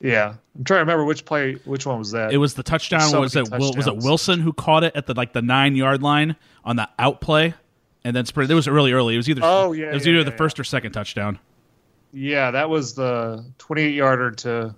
[0.00, 2.34] Yeah, I'm trying to remember which play, which one was that?
[2.34, 3.08] It was the touchdown.
[3.08, 6.02] So was it was it Wilson who caught it at the like the nine yard
[6.02, 7.54] line on the out play,
[8.04, 8.50] and then spread.
[8.50, 9.14] It was really early.
[9.14, 10.36] It was either oh yeah, it was yeah, either yeah, the yeah.
[10.36, 11.38] first or second touchdown.
[12.14, 14.74] Yeah, that was the 28 yarder to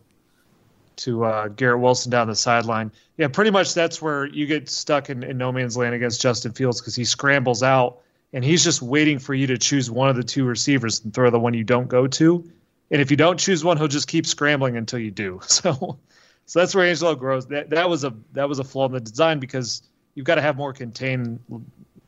[0.96, 2.90] to uh, Garrett Wilson down the sideline.
[3.18, 6.52] Yeah, pretty much that's where you get stuck in, in no man's land against Justin
[6.52, 7.98] Fields because he scrambles out
[8.32, 11.28] and he's just waiting for you to choose one of the two receivers and throw
[11.28, 12.50] the one you don't go to.
[12.90, 15.40] And if you don't choose one, he'll just keep scrambling until you do.
[15.48, 15.98] So,
[16.46, 17.46] so that's where Angelo Grose.
[17.48, 19.82] That that was a that was a flaw in the design because
[20.14, 21.40] you've got to have more contain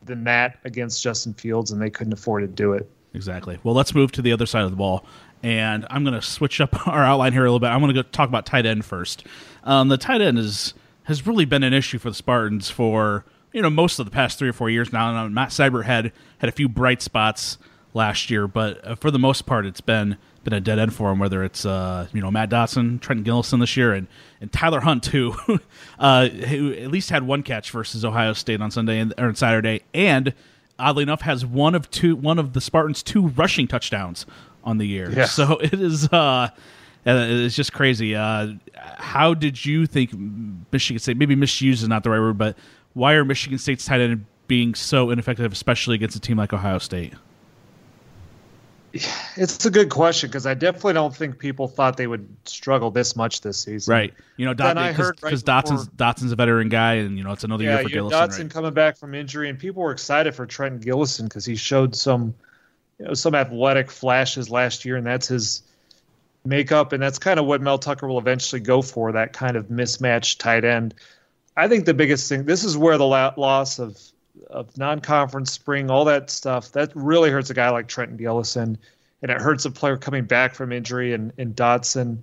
[0.04, 2.88] than that against Justin Fields, and they couldn't afford to do it.
[3.18, 3.58] Exactly.
[3.64, 5.04] Well, let's move to the other side of the ball.
[5.42, 7.66] And I'm going to switch up our outline here a little bit.
[7.66, 9.26] I'm going to go talk about tight end first.
[9.64, 13.60] Um, the tight end is has really been an issue for the Spartans for you
[13.60, 15.24] know most of the past three or four years now.
[15.24, 17.58] And Matt Seybert had had a few bright spots
[17.92, 21.10] last year, but uh, for the most part, it's been been a dead end for
[21.10, 21.18] him.
[21.18, 24.06] Whether it's uh, you know Matt Dotson, Trent Gillison this year, and
[24.40, 25.34] and Tyler Hunt too,
[25.98, 29.34] uh, who at least had one catch versus Ohio State on Sunday and, or on
[29.34, 30.32] Saturday, and
[30.78, 34.26] oddly enough, has one of two one of the Spartans' two rushing touchdowns
[34.64, 35.10] on the year.
[35.10, 35.26] Yeah.
[35.26, 36.08] So it is.
[36.08, 36.48] Uh,
[37.04, 38.14] it's just crazy.
[38.14, 40.10] Uh, how did you think
[40.72, 41.16] Michigan State?
[41.16, 42.56] Maybe misuse is not the right word, but
[42.92, 46.78] why are Michigan State's tight end being so ineffective, especially against a team like Ohio
[46.78, 47.14] State?
[48.92, 53.16] It's a good question because I definitely don't think people thought they would struggle this
[53.16, 53.92] much this season.
[53.92, 54.14] Right.
[54.36, 57.64] You know, Dot, because right Dotson's Dotson's a veteran guy, and you know it's another
[57.64, 58.10] yeah, year for Gillison.
[58.10, 58.50] Dotson right?
[58.50, 62.34] coming back from injury, and people were excited for Trent Gillison because he showed some,
[62.98, 65.62] you know, some athletic flashes last year, and that's his
[66.44, 69.70] makeup, and that's kind of what Mel Tucker will eventually go for that kind of
[69.70, 70.94] mismatched tight end.
[71.56, 72.44] I think the biggest thing.
[72.44, 73.98] This is where the loss of
[74.50, 78.76] of non-conference spring, all that stuff, that really hurts a guy like Trenton Gillison,
[79.22, 82.18] and it hurts a player coming back from injury and, and Dotson.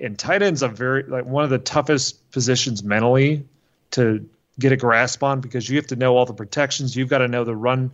[0.00, 3.44] And tight end's a very like one of the toughest positions mentally
[3.92, 6.96] to get a grasp on because you have to know all the protections.
[6.96, 7.90] You've got to know the run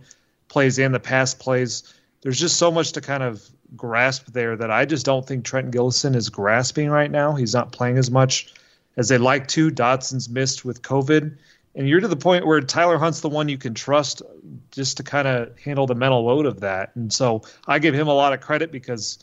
[0.47, 1.93] plays and the pass plays.
[2.21, 5.71] There's just so much to kind of grasp there that I just don't think Trenton
[5.71, 7.35] Gillison is grasping right now.
[7.35, 8.53] He's not playing as much
[8.95, 9.69] as they'd like to.
[9.69, 11.35] Dotson's missed with COVID
[11.77, 14.23] and you're to the point where Tyler Hunt's the one you can trust
[14.71, 16.95] just to kind of handle the mental load of that.
[16.95, 19.19] And so I give him a lot of credit because,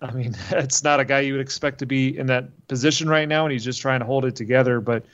[0.00, 3.28] I mean, it's not a guy you would expect to be in that position right
[3.28, 4.80] now, and he's just trying to hold it together.
[4.80, 5.04] But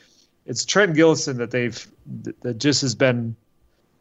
[0.46, 1.84] it's Trent Gillison that they've
[2.42, 3.34] that just has been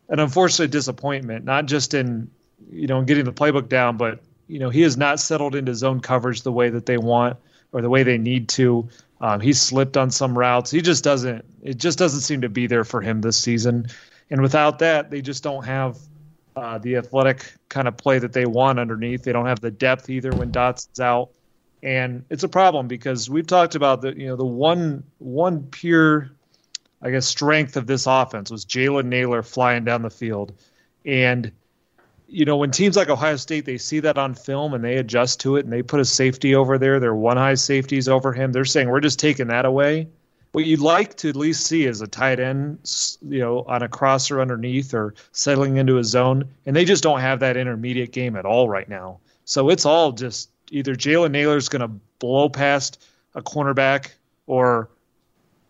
[0.09, 2.29] an unfortunate disappointment, not just in
[2.71, 5.99] you know getting the playbook down, but you know he has not settled into zone
[5.99, 7.37] coverage the way that they want
[7.71, 8.87] or the way they need to.
[9.23, 10.69] Um, he's slipped on some routes.
[10.69, 11.45] He just doesn't.
[11.61, 13.87] It just doesn't seem to be there for him this season.
[14.29, 15.97] And without that, they just don't have
[16.57, 19.23] uh, the athletic kind of play that they want underneath.
[19.23, 21.29] They don't have the depth either when Dotson's out,
[21.81, 26.29] and it's a problem because we've talked about the you know the one one pure,
[27.01, 30.51] I guess, strength of this offense was Jalen Nailor flying down the field,
[31.05, 31.49] and
[32.33, 35.39] you know when teams like Ohio State they see that on film and they adjust
[35.41, 38.51] to it and they put a safety over there, their one high safeties over him.
[38.51, 40.07] They're saying we're just taking that away
[40.53, 42.77] what you'd like to at least see is a tight end,
[43.27, 47.19] you know, on a crosser underneath or settling into a zone, and they just don't
[47.19, 49.19] have that intermediate game at all right now.
[49.45, 53.03] So it's all just either Jalen Nailor's going to blow past
[53.33, 54.11] a cornerback
[54.45, 54.89] or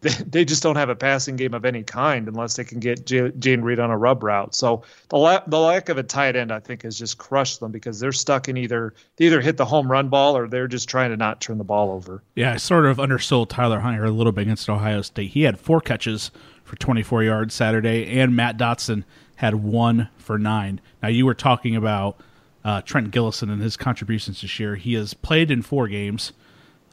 [0.29, 3.31] they, just don't have a passing game of any kind unless they can get J-
[3.31, 4.53] Jayden Reed on a rub route.
[4.53, 7.71] So the la- the lack of a tight end, I think, has just crushed them
[7.71, 10.89] because they're stuck in either they either hit the home run ball or they're just
[10.89, 12.21] trying to not turn the ball over.
[12.35, 15.31] Yeah, I sort of undersold Tyler Hunter a little bit against Ohio State.
[15.31, 16.31] He had four catches
[16.63, 19.03] for 24 yards Saturday, and Matt Dotson
[19.37, 20.81] had one for nine.
[21.01, 22.19] Now you were talking about
[22.65, 24.75] uh, Trent Gillison and his contributions this year.
[24.75, 26.33] He has played in four games.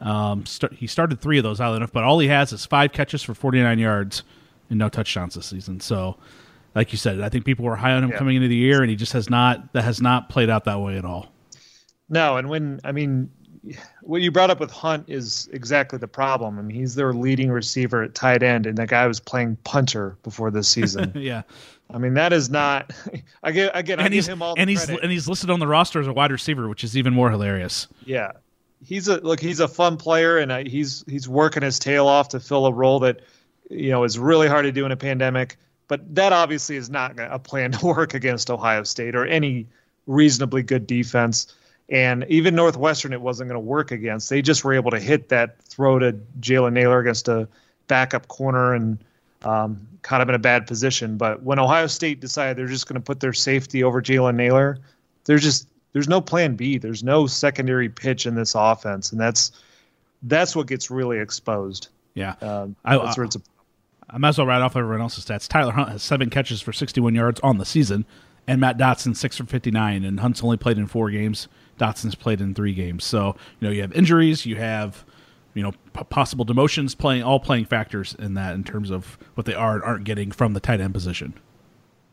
[0.00, 2.92] Um, start, he started three of those, oddly enough, but all he has is five
[2.92, 4.22] catches for 49 yards
[4.70, 5.80] and no touchdowns this season.
[5.80, 6.16] So,
[6.74, 8.18] like you said, I think people were high on him yeah.
[8.18, 10.80] coming into the year, and he just has not that has not played out that
[10.80, 11.32] way at all.
[12.08, 13.30] No, and when I mean,
[14.02, 16.58] what you brought up with Hunt is exactly the problem.
[16.58, 20.16] I mean, he's their leading receiver at tight end, and that guy was playing punter
[20.22, 21.12] before this season.
[21.16, 21.42] yeah.
[21.92, 22.92] I mean that is not.
[23.42, 23.98] I get again.
[23.98, 25.02] And I he's him all and he's credit.
[25.02, 27.88] and he's listed on the roster as a wide receiver, which is even more hilarious.
[28.04, 28.32] Yeah,
[28.82, 29.40] he's a look.
[29.40, 32.72] He's a fun player, and I, he's he's working his tail off to fill a
[32.72, 33.20] role that
[33.68, 35.56] you know is really hard to do in a pandemic.
[35.88, 39.66] But that obviously is not a plan to work against Ohio State or any
[40.06, 41.54] reasonably good defense.
[41.88, 44.30] And even Northwestern, it wasn't going to work against.
[44.30, 47.48] They just were able to hit that throw to Jalen Nailor against a
[47.88, 48.98] backup corner and
[49.42, 51.16] um, caught him in a bad position.
[51.16, 54.78] But when Ohio State decided they're just going to put their safety over Jalen Nailor,
[55.24, 56.78] they're just there's no plan B.
[56.78, 59.52] There's no secondary pitch in this offense, and that's
[60.22, 61.88] that's what gets really exposed.
[62.14, 63.36] Yeah, um, I, that's where it's.
[63.36, 63.40] A,
[64.08, 65.48] I might as well write off everyone else's stats.
[65.48, 68.04] Tyler Hunt has seven catches for 61 yards on the season,
[68.46, 70.04] and Matt Dotson six for 59.
[70.04, 71.48] And Hunt's only played in four games.
[71.78, 73.04] Dotson's played in three games.
[73.04, 75.04] So you know you have injuries, you have
[75.54, 79.46] you know p- possible demotions, playing all playing factors in that in terms of what
[79.46, 81.34] they are and aren't getting from the tight end position.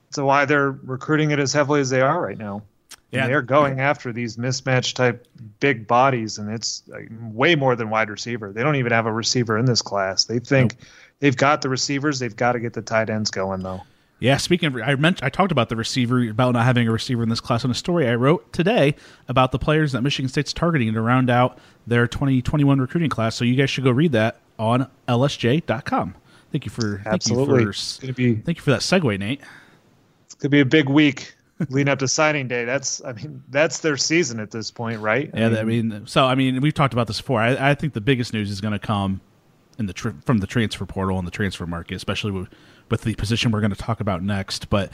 [0.10, 2.64] So why they're recruiting it as heavily as they are right now.
[3.12, 5.26] Yeah, and they're going after these mismatch type
[5.60, 8.52] big bodies, and it's like way more than wide receiver.
[8.52, 10.26] They don't even have a receiver in this class.
[10.26, 10.90] They think nope.
[11.20, 12.20] they've got the receivers.
[12.20, 13.82] They've got to get the tight ends going though.
[14.20, 17.24] Yeah, speaking of, I mentioned I talked about the receiver about not having a receiver
[17.24, 18.96] in this class on a story I wrote today
[19.28, 23.36] about the players that Michigan State's targeting to round out their 2021 recruiting class.
[23.36, 26.16] So you guys should go read that on lsj.com.
[26.52, 27.66] Thank you for absolutely.
[27.66, 29.42] Thank you for, be, thank you for that segue, Nate.
[30.26, 31.36] It's gonna be a big week
[31.70, 32.66] leading up to signing day.
[32.66, 35.30] That's I mean that's their season at this point, right?
[35.34, 37.40] Yeah, I mean, I mean so I mean we've talked about this before.
[37.40, 39.22] I, I think the biggest news is going to come
[39.80, 42.50] in the from the transfer portal and the transfer market, especially with,
[42.90, 44.70] with the position we're going to talk about next.
[44.70, 44.92] But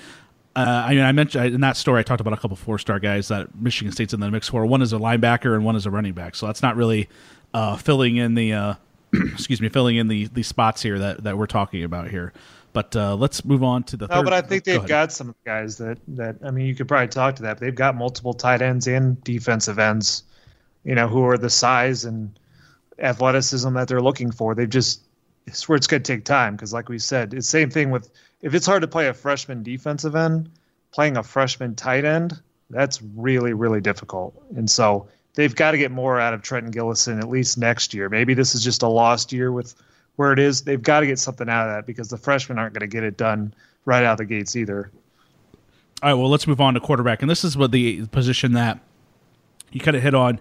[0.55, 2.99] uh, I mean, I mentioned in that story I talked about a couple four star
[2.99, 4.65] guys that Michigan State's in the mix for.
[4.65, 6.35] One is a linebacker and one is a running back.
[6.35, 7.09] So that's not really
[7.53, 8.73] uh, filling in the uh,
[9.13, 12.33] excuse me filling in the the spots here that that we're talking about here.
[12.73, 14.07] But uh, let's move on to the.
[14.07, 14.23] No, third.
[14.23, 17.35] but I think they've got some guys that that I mean, you could probably talk
[17.37, 17.55] to that.
[17.55, 20.23] But they've got multiple tight ends and defensive ends,
[20.83, 22.37] you know, who are the size and
[22.99, 24.55] athleticism that they're looking for.
[24.55, 25.01] They've just
[25.45, 28.09] it's where it's going to take time because, like we said, it's same thing with
[28.41, 30.49] if it's hard to play a freshman defensive end,
[30.91, 34.33] playing a freshman tight end that's really really difficult.
[34.55, 38.09] And so they've got to get more out of Trenton Gillison at least next year.
[38.09, 39.75] Maybe this is just a lost year with
[40.15, 42.73] where it is, they've got to get something out of that because the freshmen aren't
[42.73, 43.53] going to get it done
[43.85, 44.91] right out of the gates either.
[46.01, 48.79] All right, well, let's move on to quarterback, and this is what the position that
[49.71, 50.39] you kind of hit on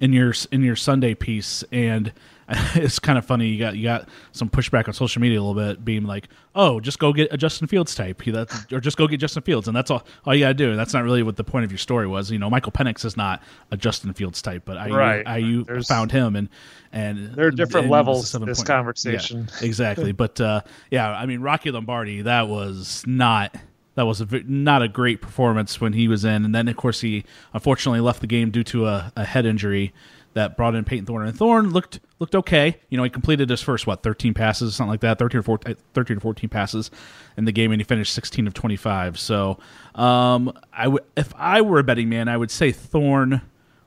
[0.00, 2.12] in your in your Sunday piece, and
[2.74, 3.46] it's kind of funny.
[3.46, 6.78] You got you got some pushback on social media a little bit, being like, "Oh,
[6.78, 9.90] just go get a Justin Fields type, or just go get Justin Fields," and that's
[9.90, 10.70] all all you got to do.
[10.70, 12.30] And that's not really what the point of your story was.
[12.30, 15.26] You know, Michael Penix is not a Justin Fields type, but I right.
[15.26, 16.48] I, you There's, found him, and
[16.92, 18.68] and there are different levels to this point.
[18.68, 19.48] conversation.
[19.60, 23.56] Yeah, exactly, but uh, yeah, I mean, Rocky Lombardi, that was not
[23.94, 26.44] that was a, not a great performance when he was in.
[26.44, 29.92] And then, of course, he unfortunately left the game due to a, a head injury
[30.34, 31.28] that brought in Payton Thorne.
[31.28, 32.80] And Thorne looked looked okay.
[32.88, 35.76] You know, he completed his first what 13 passes, something like that, 13 or 14,
[35.94, 36.90] 13 or 14 passes
[37.36, 39.18] in the game, and he finished 16 of 25.
[39.18, 39.58] So,
[39.94, 43.42] um, I w- if I were a betting man, I would say Thorne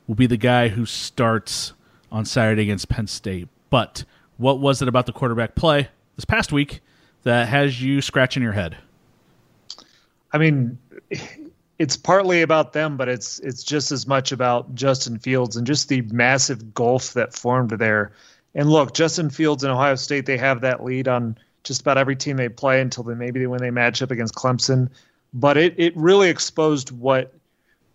[0.06, 1.72] will be the guy who starts
[2.10, 3.48] on Saturday against Penn State.
[3.70, 4.04] But
[4.36, 6.80] what was it about the quarterback play this past week
[7.24, 8.76] that has you scratching your head?
[10.32, 10.78] I mean,
[11.78, 15.88] it's partly about them, but it's it's just as much about Justin Fields and just
[15.88, 18.12] the massive gulf that formed there.
[18.54, 22.16] And look, Justin Fields and Ohio State, they have that lead on just about every
[22.16, 24.90] team they play until they maybe when they match up against Clemson.
[25.32, 27.32] But it it really exposed what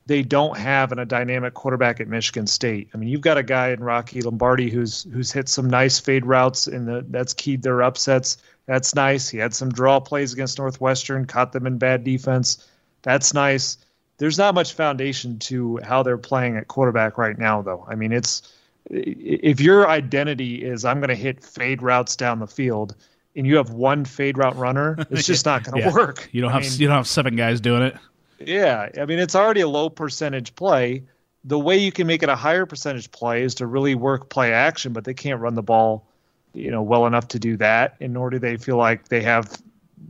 [0.05, 2.89] they don't have in a dynamic quarterback at Michigan State.
[2.93, 6.25] I mean, you've got a guy in Rocky Lombardi who's who's hit some nice fade
[6.25, 8.37] routes and the that's keyed their upsets.
[8.65, 9.27] That's nice.
[9.27, 12.65] He had some draw plays against Northwestern, caught them in bad defense.
[13.03, 13.77] That's nice.
[14.17, 17.85] There's not much foundation to how they're playing at quarterback right now, though.
[17.87, 18.41] I mean, it's
[18.89, 22.95] if your identity is I'm going to hit fade routes down the field,
[23.35, 25.93] and you have one fade route runner, it's just not going to Yeah.
[25.93, 26.29] work.
[26.31, 27.95] You don't I have mean, you don't have seven guys doing it.
[28.39, 31.03] yeah, I mean it's already a low percentage play.
[31.45, 34.53] The way you can make it a higher percentage play is to really work play
[34.53, 36.05] action, but they can't run the ball,
[36.53, 37.95] you know, well enough to do that.
[37.99, 39.49] And nor do they feel like they have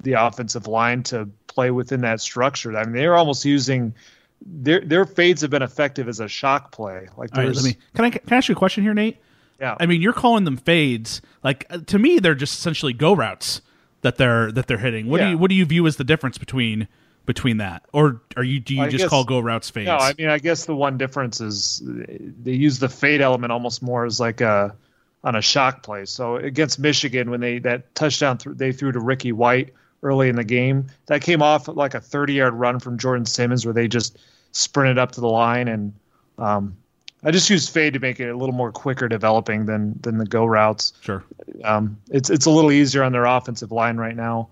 [0.03, 2.75] the offensive line to play within that structure.
[2.77, 3.93] I mean, they're almost using
[4.45, 7.07] their their fades have been effective as a shock play.
[7.17, 7.77] Like All right, there's, let me.
[7.95, 9.17] Can I can I ask you a question here, Nate?
[9.59, 11.21] yeah, I mean, you're calling them fades.
[11.43, 13.61] Like uh, to me, they're just essentially go routes
[14.01, 15.07] that they're that they're hitting.
[15.07, 16.87] What do you what do you view as the difference between
[17.25, 19.87] between that, or are you do you I just guess- call go routes fades?
[19.87, 23.81] No, I mean, I guess the one difference is they use the fade element almost
[23.81, 24.75] more as like a
[25.23, 26.03] on a shock play.
[26.03, 29.73] So against Michigan, when they that touchdown th- they threw to Ricky White
[30.03, 33.65] early in the game, that came off like a 30 yard run from Jordon Simmons
[33.65, 34.19] where they just
[34.51, 35.93] sprinted up to the line and
[36.37, 36.77] um,
[37.25, 40.25] I just use fade to make it a little more quicker developing than than the
[40.25, 41.23] go routes sure.
[41.63, 44.49] um, it's it's a little easier on their offensive line right now.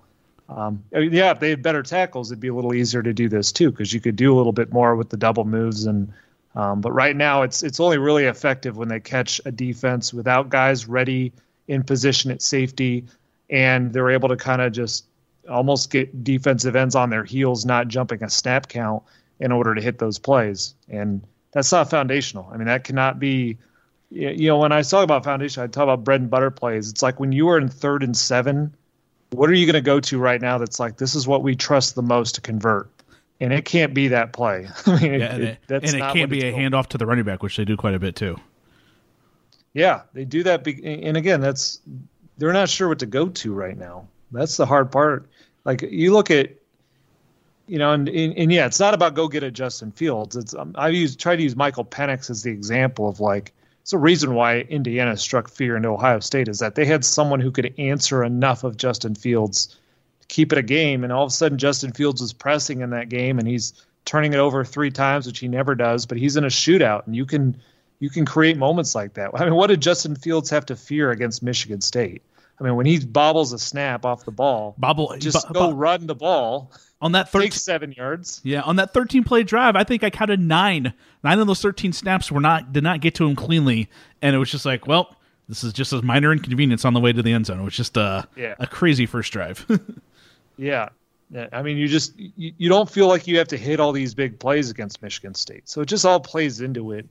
[0.50, 3.14] Um, I mean, yeah, if they had better tackles, it'd be a little easier to
[3.14, 5.86] do this too because you could do a little bit more with the double moves.
[5.86, 6.12] And
[6.56, 10.50] um, but right now, it's it's only really effective when they catch a defense without
[10.50, 11.32] guys ready
[11.68, 13.06] in position at safety,
[13.50, 15.06] and they're able to kind of just
[15.52, 19.04] almost get defensive ends on their heels, not jumping a snap count
[19.40, 20.76] in order to hit those plays.
[20.90, 21.22] And
[21.52, 22.50] that's not foundational.
[22.52, 23.58] I mean, that cannot be
[24.12, 26.90] you know, when I talk about foundation, I talk about bread and butter plays.
[26.90, 28.76] It's like when you are in third and seven,
[29.30, 31.56] what are you going to go to right now that's like, this is what we
[31.56, 32.90] trust the most to convert?
[33.40, 34.68] And it can't be that play.
[34.86, 37.06] I mean, Yeah, and it, that's and it can't be a going- handoff to the
[37.06, 38.38] running back, which they do quite a bit too.
[39.74, 40.66] Yeah, they do that.
[40.66, 41.80] Be- and again, that's
[42.38, 44.08] they're not sure what to go to right now.
[44.32, 45.30] That's the hard part.
[45.64, 46.52] Like you look at,
[47.68, 50.36] you know, and and, and yeah, it's not about go get a Justin Fields.
[50.36, 53.94] It's um, I use try to use Michael Penix as the example of like it's
[53.94, 57.52] a reason why Indiana struck fear into Ohio State is that they had someone who
[57.52, 59.78] could answer enough of Justin Fields
[60.22, 62.92] to keep it a game, and all of a sudden Justin Fields was pressing in
[62.92, 63.74] that game, and he's
[64.06, 67.16] turning it over three times, which he never does, but he's in a shootout, and
[67.16, 67.58] you can
[68.00, 69.32] you can create moments like that.
[69.34, 72.24] I mean, what did Justin Fields have to fear against Michigan State?
[72.62, 75.76] I mean, when he bobbles a snap off the ball, Bobble just bo- go bo-
[75.76, 78.40] run the ball, on that third seven yards.
[78.44, 80.94] Yeah, on that 13 play drive, I think I counted nine.
[81.24, 83.90] Nine of those 13 snaps were not did not get to him cleanly,
[84.22, 85.16] and it was just like, well,
[85.50, 87.60] this is just a minor inconvenience on the way to the end zone.
[87.60, 88.54] It was just a Yeah.
[88.60, 89.66] a crazy first drive.
[90.58, 90.90] Yeah.
[91.34, 93.94] Yeah, I mean, you just you, you don't feel like you have to hit all
[93.94, 97.08] these big plays against Michigan State, so it just all plays into it.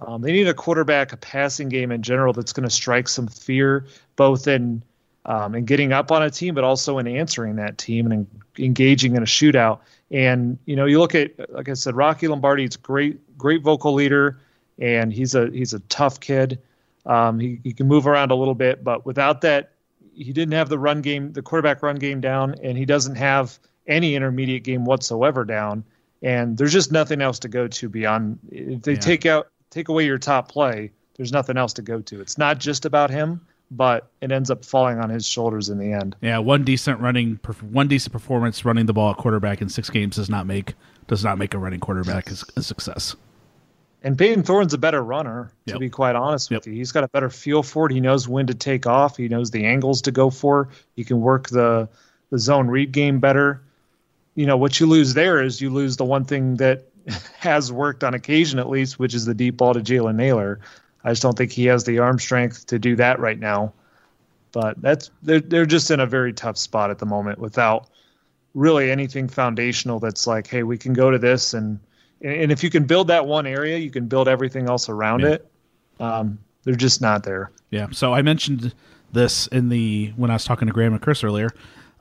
[0.00, 3.26] Um, they need a quarterback, a passing game in general that's going to strike some
[3.26, 3.86] fear,
[4.16, 4.82] both in
[5.26, 8.64] um, in getting up on a team, but also in answering that team and en-
[8.64, 9.80] engaging in a shootout.
[10.10, 12.64] And you know, you look at like I said, Rocky Lombardi.
[12.64, 14.38] It's great, great vocal leader,
[14.78, 16.60] and he's a he's a tough kid.
[17.06, 19.72] Um, he, he can move around a little bit, but without that,
[20.14, 23.58] he didn't have the run game, the quarterback run game down, and he doesn't have
[23.86, 25.84] any intermediate game whatsoever down.
[26.22, 28.98] And there's just nothing else to go to beyond if they Yeah.
[28.98, 30.92] take out take away your top play.
[31.16, 32.20] There's nothing else to go to.
[32.20, 33.40] It's not just about him,
[33.70, 36.14] but it ends up falling on his shoulders in the end.
[36.20, 37.38] yeah, one decent running,
[37.70, 40.74] one decent performance running the ball at quarterback in six games does not make
[41.06, 43.14] does not make a running quarterback a, a success.
[44.02, 45.80] And Payton Thorne's a better runner, to Yep.
[45.80, 46.66] be quite honest with Yep.
[46.66, 46.78] you.
[46.78, 47.92] He's got a better feel for it.
[47.92, 49.16] He knows when to take off.
[49.16, 50.68] He knows the angles to go for.
[50.94, 51.88] He can work the
[52.30, 53.62] the zone read game better.
[54.34, 56.84] You know, what you lose there is you lose the one thing that
[57.38, 60.60] has worked on occasion at least, which is the deep ball to Jalen Nailor.
[61.04, 63.72] I just don't think he has the arm strength to do that right now.
[64.52, 67.88] But that's they're they're just in a very tough spot at the moment without
[68.54, 71.78] really anything foundational that's like, hey, we can go to this and
[72.22, 75.28] and if you can build that one area, you can build everything else around Yeah.
[75.32, 75.50] it.
[76.00, 77.50] Um, they're just not there.
[77.70, 77.88] Yeah.
[77.90, 78.72] So I mentioned
[79.12, 81.50] this in the when I was talking to Graham and Chris earlier.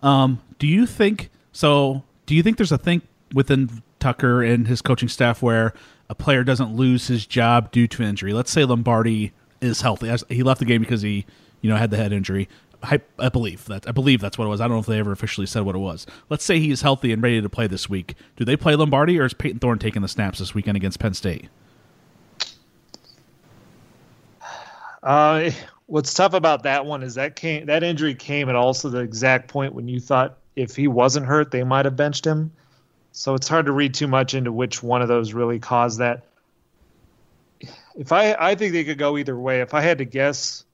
[0.01, 2.03] Um, do you think so?
[2.27, 3.01] Do you think there's a thing
[3.34, 5.73] within Tucker and his coaching staff where
[6.14, 8.34] a player doesn't lose his job due to injury?
[8.34, 10.15] Let's say Lombardi is healthy.
[10.30, 11.26] He left the game because he,
[11.61, 12.48] you know, had the head injury.
[12.84, 14.61] I, I believe that I believe that's what it was.
[14.61, 16.06] I don't know if they ever officially said what it was.
[16.30, 18.14] Let's say he's healthy and ready to play this week.
[18.35, 21.15] Do they play Lombardi or is Payton Thorne taking the snaps this weekend against Penn
[21.15, 21.49] State?
[25.02, 25.49] Uh,
[25.88, 29.48] what's tough about that one is that came that injury came at also the exact
[29.48, 32.52] point when you thought if he wasn't hurt they might have benched him.
[33.14, 36.26] So it's hard to read too much into which one of those really caused that.
[37.95, 39.61] If I I think they could go either way.
[39.61, 40.65] If I had to guess,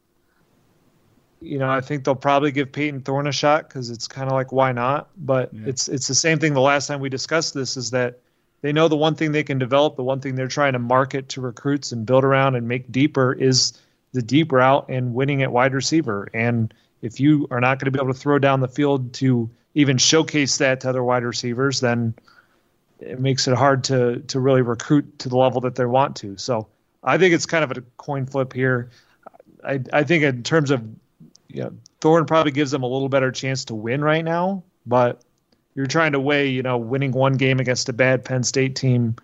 [1.42, 4.34] you know, I think they'll probably give Payton Thorne a shot because it's kind of
[4.34, 5.10] like why not?
[5.18, 5.64] But yeah.
[5.68, 6.54] it's it's the same thing.
[6.54, 8.20] The last time we discussed this is that
[8.62, 11.30] they know the one thing they can develop, the one thing they're trying to market
[11.30, 13.74] to recruits and build around and make deeper is
[14.14, 16.30] the deep route and winning at wide receiver.
[16.34, 19.50] And if you are not going to be able to throw down the field to
[19.74, 22.14] even showcase that to other wide receivers, then
[23.00, 26.38] it makes it hard to to really recruit to the level that they want to.
[26.38, 26.68] So
[27.04, 28.90] I think it's kind of a coin flip here.
[29.64, 30.84] I I think in terms of
[31.48, 35.22] you know, Thorne probably gives them a little better chance to win right now, but
[35.76, 39.16] you're trying to weigh, you know, winning one game against a bad Penn State team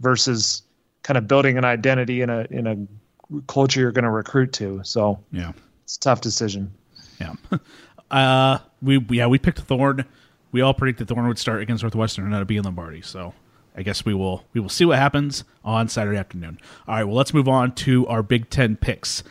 [0.00, 0.62] versus
[1.02, 4.80] kind of building an identity in a in a culture you're going to recruit to.
[4.84, 5.52] So yeah,
[5.84, 6.72] it's a tough decision.
[7.20, 7.34] Yeah,
[8.10, 10.04] uh, we yeah we picked Thorne.
[10.52, 13.02] We all predicted Thorne would start against Northwestern and not be in Lombardi.
[13.02, 13.34] So
[13.76, 16.58] I guess we will we will see what happens on Saturday afternoon.
[16.86, 19.24] All right, well let's move on to our Big Ten picks.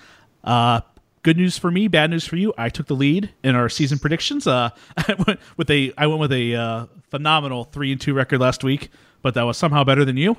[0.43, 0.81] Uh,
[1.23, 2.53] good news for me, bad news for you.
[2.57, 4.45] I took the lead in our season predictions.
[4.45, 8.39] Uh, I went with a I went with a uh, phenomenal three and two record
[8.39, 8.89] last week,
[9.21, 10.37] but that was somehow better than you,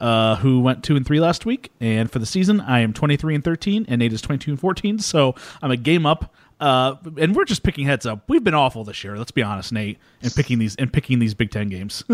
[0.00, 1.72] uh, who went two and three last week.
[1.80, 4.50] And for the season, I am twenty three and thirteen, and Nate is twenty two
[4.50, 4.98] and fourteen.
[4.98, 6.34] So I'm a game up.
[6.58, 8.24] Uh, and we're just picking heads up.
[8.28, 9.18] We've been awful this year.
[9.18, 12.04] Let's be honest, Nate, and picking these and picking these Big Ten games.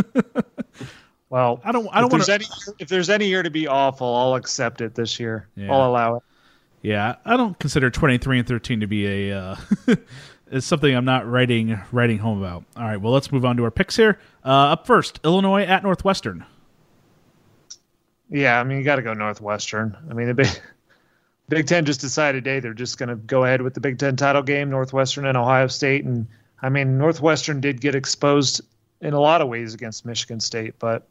[1.30, 1.88] well, I don't.
[1.92, 2.74] I don't want to.
[2.78, 5.48] If there's any year to be awful, I'll accept it this year.
[5.54, 5.72] Yeah.
[5.72, 6.22] I'll allow it.
[6.82, 9.56] Yeah, I don't consider 23 and 13 to be a uh,
[10.50, 12.64] it's something I'm not writing writing home about.
[12.76, 14.18] All right, well, let's move on to our picks here.
[14.44, 16.44] Uh, up first, Illinois at Northwestern.
[18.28, 19.96] Yeah, I mean you got to go Northwestern.
[20.10, 20.48] I mean the Big,
[21.48, 24.16] Big Ten just decided, hey, they're just going to go ahead with the Big Ten
[24.16, 26.26] title game, Northwestern and Ohio State, and
[26.60, 28.62] I mean Northwestern did get exposed
[29.00, 31.06] in a lot of ways against Michigan State, but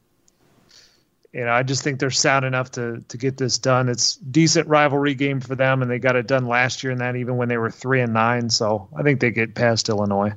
[1.33, 3.87] you know, I just think they're sound enough to to get this done.
[3.87, 7.15] It's decent rivalry game for them, and they got it done last year, and that
[7.15, 8.49] even when they were three and nine.
[8.49, 10.33] So I think they get past Illinois.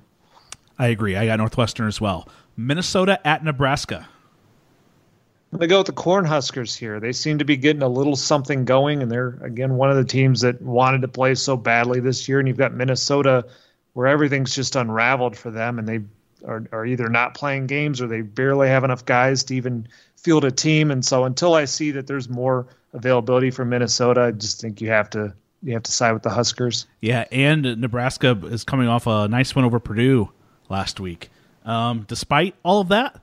[0.78, 1.16] I agree.
[1.16, 2.28] I got Northwestern as well.
[2.56, 4.08] Minnesota at Nebraska.
[5.54, 6.98] I'm gonna go with the Cornhuskers here.
[6.98, 10.04] They seem to be getting a little something going, and they're again one of the
[10.04, 12.40] teams that wanted to play so badly this year.
[12.40, 13.46] And you've got Minnesota,
[13.92, 16.00] where everything's just unraveled for them, and they
[16.44, 19.86] are, are either not playing games or they barely have enough guys to even
[20.16, 20.90] field a team.
[20.90, 24.88] And so until I see that there's more availability for Minnesota, I just think you
[24.88, 26.88] have to you have to side with the Huskers.
[27.00, 30.32] Yeah, and Nebraska is coming off a nice win over Purdue
[30.68, 31.30] last week.
[31.64, 33.20] Um, despite all of that,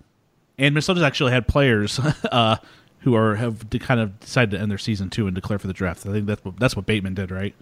[0.62, 2.00] and Minnesota's actually had players
[2.32, 2.58] uh,
[3.00, 5.74] who are have kind of decided to end their season too and declare for the
[5.74, 6.06] draft.
[6.06, 7.56] I think that's what, that's what Bateman did, right?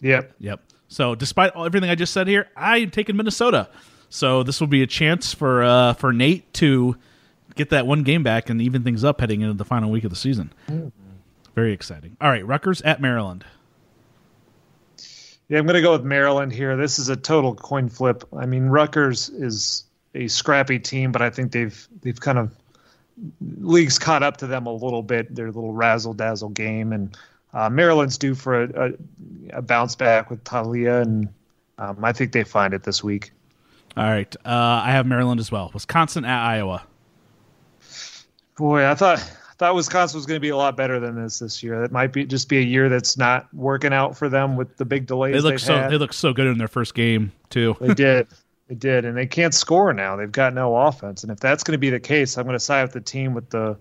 [0.00, 0.34] Yep.
[0.40, 0.60] Yep.
[0.88, 3.68] So despite all, everything I just said here, I am taking Minnesota.
[4.10, 6.96] So this will be a chance for uh, for Nate to
[7.54, 10.10] get that one game back and even things up heading into the final week of
[10.10, 10.52] the season.
[10.68, 10.88] Mm-hmm.
[11.54, 12.16] Very exciting.
[12.20, 13.44] All right, Rutgers at Maryland.
[15.48, 16.76] Yeah, I'm going to go with Maryland here.
[16.76, 18.24] This is a total coin flip.
[18.34, 19.84] I mean, Rutgers is
[20.14, 22.54] a scrappy team, but I think they've they've kind of
[23.58, 25.34] leagues caught up to them a little bit.
[25.34, 27.16] Their little razzle dazzle game, and
[27.52, 31.28] uh, Maryland's due for a, a, a, bounce back with Taulia, and
[31.78, 33.32] um, I think they find it this week.
[33.96, 35.70] All right, uh, I have Maryland as well.
[35.74, 36.82] Wisconsin at Iowa.
[38.56, 41.38] Boy, I thought I thought Wisconsin was going to be a lot better than this
[41.38, 41.80] this year.
[41.80, 44.84] That might be just be a year that's not working out for them with the
[44.84, 45.34] big delays.
[45.34, 45.90] They look so had.
[45.90, 47.76] they look so good in their first game too.
[47.80, 48.28] They did.
[48.72, 50.16] They did, and they can't score now.
[50.16, 52.60] They've got no offense, and if that's going to be the case, I'm going to
[52.60, 53.76] side with the team with the,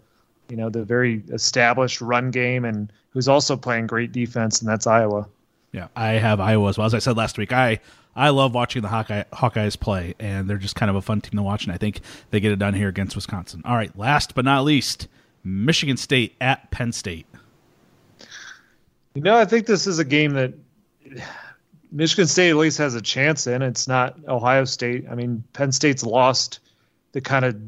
[0.49, 4.85] you know, the very established run game and who's also playing great defense, and that's
[4.87, 5.29] Iowa.
[5.71, 6.87] Yeah, I have Iowa as well.
[6.87, 7.79] As I said last week, I
[8.17, 11.37] I love watching the Hawkeye, Hawkeyes play, and they're just kind of a fun team
[11.37, 11.63] to watch.
[11.63, 12.01] And I think
[12.31, 13.61] they get it done here against Wisconsin.
[13.63, 15.07] All right, last but not least,
[15.41, 17.27] Michigan State at Penn State.
[19.13, 20.53] You know, I think this is a game that
[21.91, 23.61] Michigan State at least has a chance in.
[23.61, 25.05] It's not Ohio State.
[25.09, 26.59] I mean, Penn State's lost
[27.11, 27.59] the kind of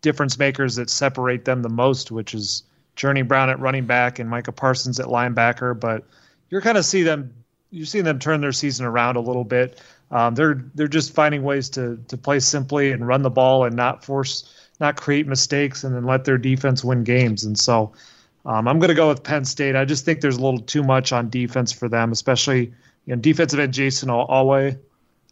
[0.00, 2.62] difference makers that separate them the most, which is
[2.96, 5.78] Journey Brown at running back and Micah Parsons at linebacker.
[5.78, 6.04] But
[6.48, 7.34] you're kind of see them
[7.70, 9.80] you're seeing them turn their season around a little bit.
[10.10, 13.76] Um, they're they're just finding ways to to play simply and run the ball and
[13.76, 17.44] not force not create mistakes and then let their defense win games.
[17.44, 17.92] And so
[18.46, 19.76] um, I'm going to go with Penn State.
[19.76, 22.72] I just think there's a little too much on defense for them, especially
[23.06, 24.78] you know defensive end Jayson Oweh.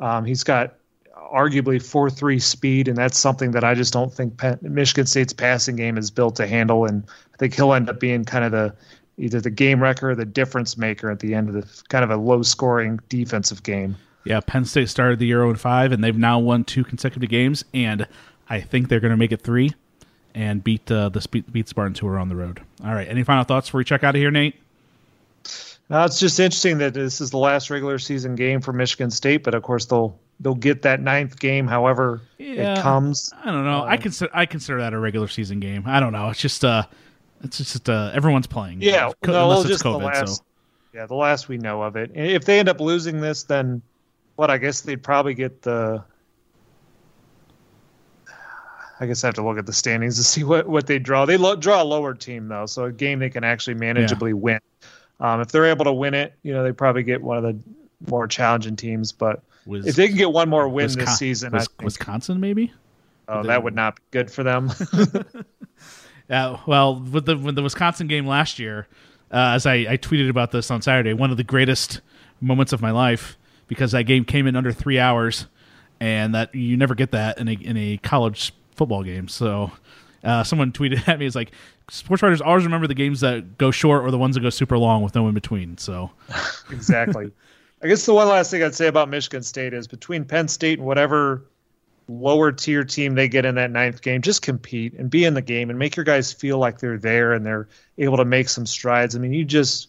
[0.00, 0.74] Um, he's got
[1.32, 5.32] arguably 4 3 speed, and that's something that I just don't think Penn, Michigan State's
[5.32, 6.84] passing game is built to handle.
[6.86, 7.04] And
[7.34, 8.74] I think he'll end up being kind of the
[9.18, 12.10] either the game wrecker or the difference maker at the end of the kind of
[12.10, 13.96] a low scoring defensive game.
[14.24, 17.64] Yeah, Penn State started the year 0 5, and they've now won two consecutive games,
[17.72, 18.06] and
[18.48, 19.74] I think they're going to make it three
[20.34, 22.60] and beat uh, the beat Spartans who are on the road.
[22.84, 24.54] All right, any final thoughts before we check out of here, Nate?
[25.90, 29.42] Uh, it's just interesting that this is the last regular season game for Michigan State,
[29.42, 33.32] but of course they'll they'll get that ninth game, however yeah, it comes.
[33.42, 33.80] I don't know.
[33.80, 35.84] Uh, I consider I consider that a regular season game.
[35.86, 36.28] I don't know.
[36.28, 36.84] It's just uh,
[37.42, 38.82] it's just uh, everyone's playing.
[38.82, 40.02] Yeah, no, unless it's COVID.
[40.02, 40.42] Last, so.
[40.92, 42.10] Yeah, the last we know of it.
[42.14, 43.80] If they end up losing this, then
[44.36, 44.50] what?
[44.50, 46.04] I guess they'd probably get the.
[49.00, 51.24] I guess I have to look at the standings to see what, what they draw.
[51.24, 54.34] They lo- draw a lower team though, so a game they can actually manageably yeah.
[54.34, 54.60] win.
[55.20, 57.58] Um, if they're able to win it, you know, they probably get one of the
[58.10, 59.12] more challenging teams.
[59.12, 62.72] But was, if they can get one more win Wisconsin, this season, was, Wisconsin maybe.
[63.28, 64.70] Oh, that would not be good for them.
[66.30, 68.86] yeah, well, with the with the Wisconsin game last year,
[69.30, 72.00] uh, as I, I tweeted about this on Saturday, one of the greatest
[72.40, 73.36] moments of my life
[73.66, 75.46] because that game came in under three hours,
[76.00, 79.28] and that you never get that in a in a college football game.
[79.28, 79.72] So,
[80.24, 81.52] uh, someone tweeted at me, "It's like
[81.90, 84.78] sports writers always remember the games that go short or the ones that go super
[84.78, 86.10] long with no in between." So,
[86.70, 87.30] exactly.
[87.82, 90.78] I guess the one last thing I'd say about Michigan State is between Penn State
[90.78, 91.44] and whatever
[92.08, 95.42] lower tier team they get in that ninth game, just compete and be in the
[95.42, 98.66] game and make your guys feel like they're there and they're able to make some
[98.66, 99.14] strides.
[99.14, 99.88] I mean, you just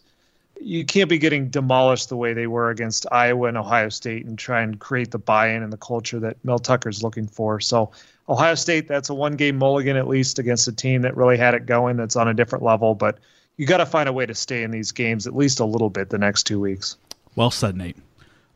[0.60, 4.38] you can't be getting demolished the way they were against Iowa and Ohio State and
[4.38, 7.60] try and create the buy-in and the culture that Mel Tucker's looking for.
[7.60, 7.92] So
[8.30, 11.66] Ohio State, that's a one-game mulligan at least against a team that really had it
[11.66, 11.96] going.
[11.96, 13.18] That's on a different level, but
[13.56, 15.90] you got to find a way to stay in these games at least a little
[15.90, 16.96] bit the next two weeks.
[17.34, 17.96] Well said, Nate.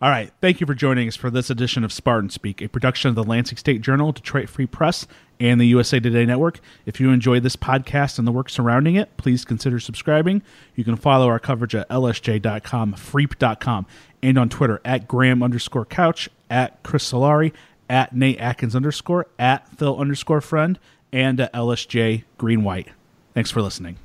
[0.01, 0.31] All right.
[0.41, 3.25] Thank you for joining us for this edition of Spartan Speak, a production of the
[3.25, 5.07] Lansing State Journal, Detroit Free Press,
[5.41, 6.61] and the USA Today Network.
[6.87, 10.43] If you enjoy this podcast and the work surrounding it, please consider subscribing.
[10.75, 13.87] You can follow our coverage at lsj.com, freep.com,
[14.23, 17.53] and on Twitter at Graham underscore couch, at Chris Solari,
[17.89, 20.79] at Nate Atkins underscore, at Phil underscore friend,
[21.13, 22.89] and at LSJ Green White.
[23.35, 23.99] Thanks for listening.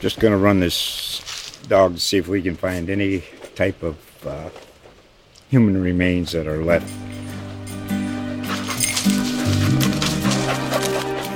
[0.00, 3.24] Just going to run this dog to see if we can find any
[3.54, 4.50] type of uh,
[5.48, 6.92] human remains that are left.